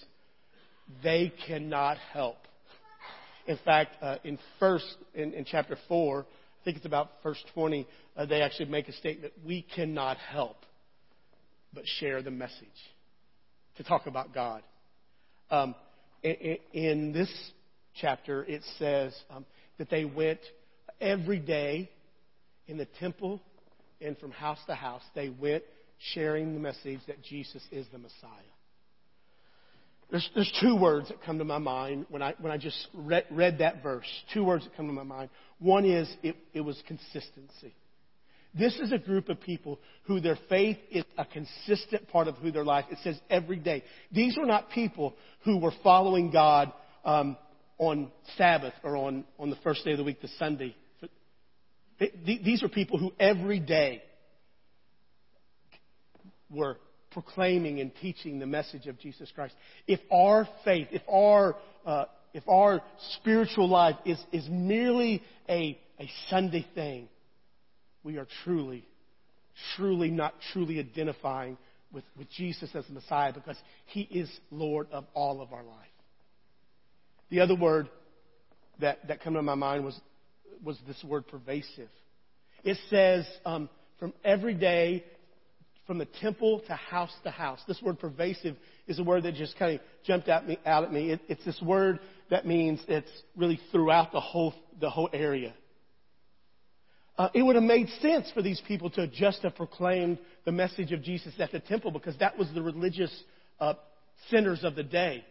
they 1.03 1.34
cannot 1.48 1.98
help. 2.13 2.38
In 3.48 3.58
fact, 3.63 3.91
uh, 4.01 4.17
in 4.24 4.39
first, 4.60 4.86
in, 5.13 5.34
in, 5.34 5.46
chapter 5.46 5.77
4, 5.88 6.22
I 6.22 6.63
think 6.65 6.77
it's 6.77 6.86
about 6.86 7.12
verse 7.24 7.41
20, 7.53 7.88
uh, 8.15 8.25
they 8.25 8.41
actually 8.41 8.70
make 8.70 8.88
a 8.88 8.94
statement, 8.94 9.34
we 9.46 9.65
cannot 9.75 10.17
help 10.17 10.58
but 11.74 11.84
share 12.00 12.22
the 12.22 12.32
message 12.32 12.67
to 13.77 13.84
talk 13.84 14.08
about 14.08 14.34
God. 14.34 14.63
Um, 15.50 15.75
in, 16.24 16.58
in, 16.74 17.13
this 17.13 17.32
chapter, 18.00 18.44
it 18.44 18.62
says 18.77 19.16
um, 19.30 19.46
that 19.77 19.89
they 19.89 20.06
went 20.06 20.39
every 21.00 21.39
day 21.39 21.89
in 22.68 22.77
the 22.77 22.88
temple 23.00 23.42
and 24.01 24.18
from 24.18 24.32
house 24.32 24.60
to 24.68 24.75
house. 24.75 25.04
They 25.16 25.30
went 25.30 25.63
sharing 26.13 26.54
the 26.54 26.60
message 26.60 27.00
that 27.08 27.24
Jesus 27.24 27.63
is 27.72 27.86
the 27.92 27.98
Messiah. 27.98 28.32
There's, 30.10 30.30
there's 30.36 30.54
two 30.62 30.75
words 30.75 31.10
that 31.10 31.22
come 31.24 31.38
to 31.39 31.44
my 31.44 31.58
mind 31.58 32.06
when 32.10 32.22
I, 32.22 32.34
when 32.39 32.51
I 32.51 32.58
just 32.58 32.88
read, 32.94 33.25
read 33.30 33.58
that 33.58 33.84
verse. 33.84 34.08
Two 34.34 34.44
words 34.46 34.63
that 34.63 34.75
come 34.77 34.88
to 34.88 34.94
my 34.94 35.04
mind. 35.04 35.30
One 35.60 35.84
is 35.84 36.10
it, 36.24 36.38
it 36.54 36.62
was 36.62 36.82
consistency. 36.88 37.74
This 38.58 38.80
is 38.80 38.92
a 38.92 38.98
group 38.98 39.27
of 39.27 39.42
people 39.42 39.80
who 40.04 40.22
their 40.22 40.39
faith 40.48 40.77
is 40.90 41.03
a 41.18 41.25
consistent 41.25 42.07
part 42.07 42.27
of 42.27 42.36
who 42.36 42.51
their 42.51 42.64
life. 42.64 42.86
It 42.90 43.00
says 43.03 43.20
every 43.29 43.57
day. 43.57 43.83
These 44.12 44.38
were 44.38 44.46
not 44.46 44.72
people 44.72 45.14
who 45.44 45.60
were 45.60 45.74
following 45.83 46.31
God 46.31 46.72
um, 47.03 47.38
on 47.77 48.11
Sabbath 48.37 48.74
or 48.83 48.98
on, 48.98 49.24
on 49.37 49.50
the 49.50 49.55
first 49.57 49.83
day 49.85 49.92
of 49.92 49.98
the 49.98 50.03
week, 50.03 50.22
the 50.22 50.29
Sunday. 50.40 50.75
These 52.25 52.63
are 52.63 52.70
people 52.70 53.00
who 53.00 53.11
every 53.20 53.59
day 53.59 54.01
were 56.50 56.77
proclaiming 57.11 57.79
and 57.79 57.92
teaching 58.01 58.40
the 58.40 58.46
message 58.46 58.85
of 58.87 59.00
Jesus 59.00 59.31
Christ. 59.33 59.55
If 59.87 60.00
our 60.11 60.48
faith, 60.63 60.87
if 60.92 61.01
our, 61.11 61.55
uh, 61.85 62.05
if 62.33 62.48
our 62.48 62.81
spiritual 63.20 63.68
life 63.68 63.96
is, 64.05 64.20
is 64.31 64.48
merely 64.50 65.24
a, 65.50 65.79
a 66.00 66.09
Sunday 66.29 66.66
thing, 66.75 67.09
we 68.03 68.18
are 68.18 68.27
truly, 68.44 68.85
truly 69.75 70.11
not 70.11 70.35
truly 70.53 70.79
identifying 70.79 71.57
with, 71.92 72.03
with 72.18 72.29
Jesus 72.31 72.70
as 72.75 72.85
the 72.85 72.94
Messiah 72.94 73.33
because 73.33 73.57
He 73.87 74.01
is 74.01 74.29
Lord 74.51 74.87
of 74.92 75.05
all 75.13 75.42
of 75.42 75.53
our 75.53 75.63
life. 75.63 75.87
The 77.29 77.42
other 77.42 77.55
word 77.55 77.90
that, 78.79 79.07
that 79.07 79.22
came 79.22 79.33
to 79.33 79.42
my 79.42 79.55
mind 79.55 79.83
was, 79.83 80.00
was 80.63 80.77
this 80.87 81.03
word 81.03 81.27
pervasive. 81.27 81.90
It 82.63 82.77
says 82.90 83.27
um, 83.46 83.70
from 84.00 84.13
every 84.24 84.53
day, 84.53 85.03
from 85.85 85.98
the 85.98 86.07
temple 86.22 86.61
to 86.68 86.74
house 86.74 87.13
to 87.24 87.31
house. 87.31 87.61
This 87.68 87.81
word 87.81 87.98
pervasive 87.98 88.57
is 88.87 89.00
a 89.00 89.03
word 89.03 89.24
that 89.24 89.35
just 89.35 89.57
kind 89.57 89.79
of 89.79 89.85
jumped 90.05 90.27
at 90.27 90.46
me, 90.46 90.59
out 90.66 90.83
at 90.83 90.92
me. 90.92 91.11
It, 91.11 91.22
it's 91.29 91.46
this 91.46 91.61
word 91.61 92.00
that 92.29 92.46
means 92.46 92.81
it's 92.87 93.09
really 93.35 93.59
throughout 93.72 94.11
the 94.11 94.20
whole, 94.20 94.53
the 94.79 94.90
whole 94.90 95.09
area. 95.13 95.53
Uh, 97.18 97.29
it 97.33 97.42
would 97.42 97.55
have 97.55 97.63
made 97.63 97.87
sense 98.01 98.29
for 98.33 98.42
these 98.42 98.61
people 98.68 98.90
to 98.92 99.07
just 99.07 99.42
have 99.42 99.55
proclaimed 99.55 100.20
the 100.46 100.51
message 100.51 100.92
of 100.92 101.01
Jesus 101.01 101.33
at 101.40 101.51
the 101.51 101.59
temple 101.59 101.90
because 101.90 102.18
that 102.18 102.37
was 102.37 102.48
the 102.53 102.61
religious 102.61 103.11
uh, 103.59 103.74
centers 104.29 104.63
of 104.63 104.75
the 104.75 104.83
day. 104.83 105.25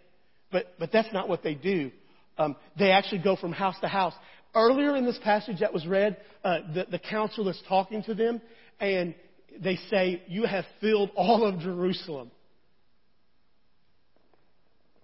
But, 0.50 0.74
but 0.78 0.92
that's 0.92 1.12
not 1.12 1.28
what 1.28 1.42
they 1.42 1.54
do. 1.54 1.90
Um, 2.38 2.56
they 2.78 2.90
actually 2.90 3.22
go 3.22 3.36
from 3.36 3.52
house 3.52 3.76
to 3.80 3.88
house. 3.88 4.14
Earlier 4.54 4.96
in 4.96 5.04
this 5.04 5.18
passage 5.22 5.60
that 5.60 5.72
was 5.72 5.86
read, 5.86 6.16
uh, 6.44 6.58
the, 6.74 6.86
the 6.90 6.98
council 6.98 7.48
is 7.48 7.60
talking 7.68 8.02
to 8.04 8.14
them, 8.14 8.40
and 8.80 9.14
they 9.60 9.76
say, 9.90 10.22
You 10.28 10.44
have 10.44 10.64
filled 10.80 11.10
all 11.14 11.44
of 11.44 11.60
Jerusalem 11.60 12.30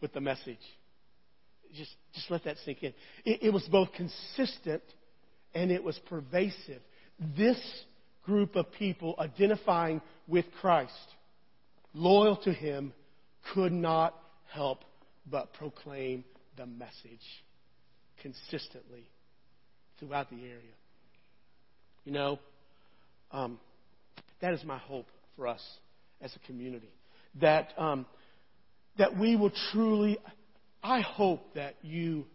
with 0.00 0.12
the 0.12 0.20
message. 0.20 0.58
Just, 1.74 1.92
just 2.14 2.30
let 2.30 2.44
that 2.44 2.56
sink 2.64 2.82
in. 2.82 2.92
It, 3.24 3.44
it 3.44 3.50
was 3.52 3.62
both 3.70 3.88
consistent 3.92 4.82
and 5.54 5.70
it 5.70 5.82
was 5.82 5.98
pervasive. 6.08 6.82
This 7.36 7.58
group 8.24 8.56
of 8.56 8.70
people 8.72 9.14
identifying 9.18 10.02
with 10.28 10.44
Christ, 10.60 10.92
loyal 11.94 12.36
to 12.38 12.52
Him, 12.52 12.92
could 13.54 13.72
not 13.72 14.14
help 14.52 14.84
but 15.30 15.52
proclaim 15.54 16.24
the 16.56 16.66
message 16.66 16.92
consistently 18.20 19.08
throughout 19.98 20.30
the 20.30 20.42
area. 20.42 20.74
You 22.04 22.12
know, 22.12 22.38
um, 23.30 23.58
that 24.40 24.52
is 24.54 24.64
my 24.64 24.78
hope 24.78 25.06
for 25.36 25.46
us 25.46 25.62
as 26.20 26.34
a 26.34 26.46
community. 26.46 26.90
That, 27.40 27.72
um, 27.78 28.06
that 28.98 29.16
we 29.16 29.36
will 29.36 29.52
truly, 29.72 30.18
I 30.82 31.00
hope 31.00 31.54
that 31.54 31.76
you 31.82 32.26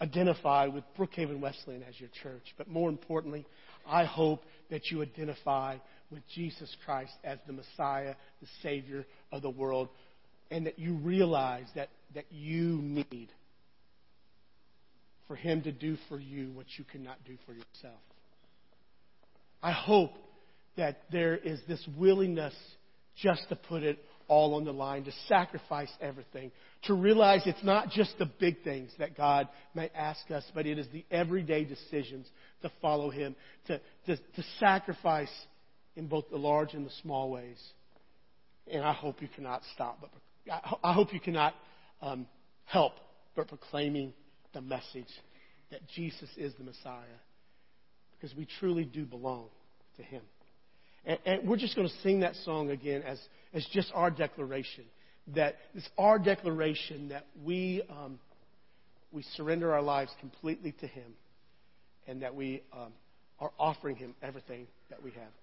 identify 0.00 0.66
with 0.66 0.84
Brookhaven 0.98 1.40
Wesleyan 1.40 1.82
as 1.82 1.98
your 1.98 2.10
church. 2.22 2.42
But 2.58 2.68
more 2.68 2.88
importantly, 2.88 3.46
I 3.86 4.04
hope 4.04 4.44
that 4.70 4.90
you 4.90 5.02
identify 5.02 5.76
with 6.10 6.22
Jesus 6.34 6.74
Christ 6.84 7.12
as 7.22 7.38
the 7.46 7.52
Messiah, 7.52 8.14
the 8.40 8.48
Savior 8.62 9.06
of 9.32 9.42
the 9.42 9.50
world, 9.50 9.88
and 10.50 10.66
that 10.66 10.78
you 10.78 10.94
realize 10.94 11.66
that, 11.74 11.90
that 12.14 12.26
you 12.30 12.78
need 12.82 13.28
for 15.26 15.36
Him 15.36 15.62
to 15.62 15.72
do 15.72 15.96
for 16.08 16.18
you 16.18 16.50
what 16.52 16.66
you 16.76 16.84
cannot 16.84 17.18
do 17.24 17.36
for 17.46 17.52
yourself. 17.52 18.00
I 19.62 19.72
hope 19.72 20.12
that 20.76 21.02
there 21.10 21.36
is 21.36 21.60
this 21.66 21.86
willingness 21.96 22.54
just 23.16 23.48
to 23.48 23.56
put 23.56 23.82
it 23.82 23.98
all 24.26 24.54
on 24.54 24.64
the 24.64 24.72
line, 24.72 25.04
to 25.04 25.12
sacrifice 25.28 25.90
everything, 26.00 26.50
to 26.84 26.94
realize 26.94 27.42
it's 27.46 27.62
not 27.62 27.90
just 27.90 28.16
the 28.18 28.30
big 28.40 28.62
things 28.62 28.90
that 28.98 29.16
God 29.16 29.48
may 29.74 29.90
ask 29.94 30.30
us, 30.30 30.44
but 30.54 30.66
it 30.66 30.78
is 30.78 30.86
the 30.92 31.04
everyday 31.10 31.64
decisions 31.64 32.26
to 32.62 32.70
follow 32.80 33.10
Him, 33.10 33.36
to, 33.66 33.80
to, 34.06 34.16
to 34.16 34.44
sacrifice 34.58 35.32
in 35.96 36.06
both 36.06 36.28
the 36.30 36.36
large 36.36 36.74
and 36.74 36.86
the 36.86 36.92
small 37.02 37.30
ways. 37.30 37.62
And 38.70 38.82
I 38.82 38.92
hope 38.92 39.20
you 39.20 39.28
cannot 39.34 39.62
stop, 39.74 39.98
but 40.00 40.10
I 40.50 40.92
hope 40.92 41.12
you 41.12 41.20
cannot 41.20 41.54
um, 42.02 42.26
help 42.64 42.92
but 43.34 43.48
proclaiming 43.48 44.12
the 44.52 44.60
message 44.60 45.08
that 45.70 45.80
Jesus 45.94 46.28
is 46.36 46.54
the 46.58 46.64
Messiah 46.64 47.02
because 48.12 48.36
we 48.36 48.46
truly 48.58 48.84
do 48.84 49.04
belong 49.04 49.48
to 49.96 50.02
Him. 50.02 50.22
And, 51.04 51.18
and 51.26 51.48
we're 51.48 51.56
just 51.56 51.76
going 51.76 51.88
to 51.88 51.94
sing 52.02 52.20
that 52.20 52.34
song 52.44 52.70
again 52.70 53.02
as, 53.02 53.20
as 53.52 53.66
just 53.72 53.90
our 53.94 54.10
declaration. 54.10 54.84
That 55.34 55.56
it's 55.74 55.88
our 55.98 56.18
declaration 56.18 57.08
that 57.08 57.26
we, 57.42 57.82
um, 57.88 58.18
we 59.10 59.22
surrender 59.36 59.72
our 59.72 59.82
lives 59.82 60.10
completely 60.20 60.72
to 60.80 60.86
Him 60.86 61.14
and 62.06 62.22
that 62.22 62.34
we 62.34 62.62
um, 62.72 62.92
are 63.40 63.50
offering 63.58 63.96
Him 63.96 64.14
everything 64.22 64.66
that 64.90 65.02
we 65.02 65.10
have. 65.10 65.22
Let's 65.22 65.42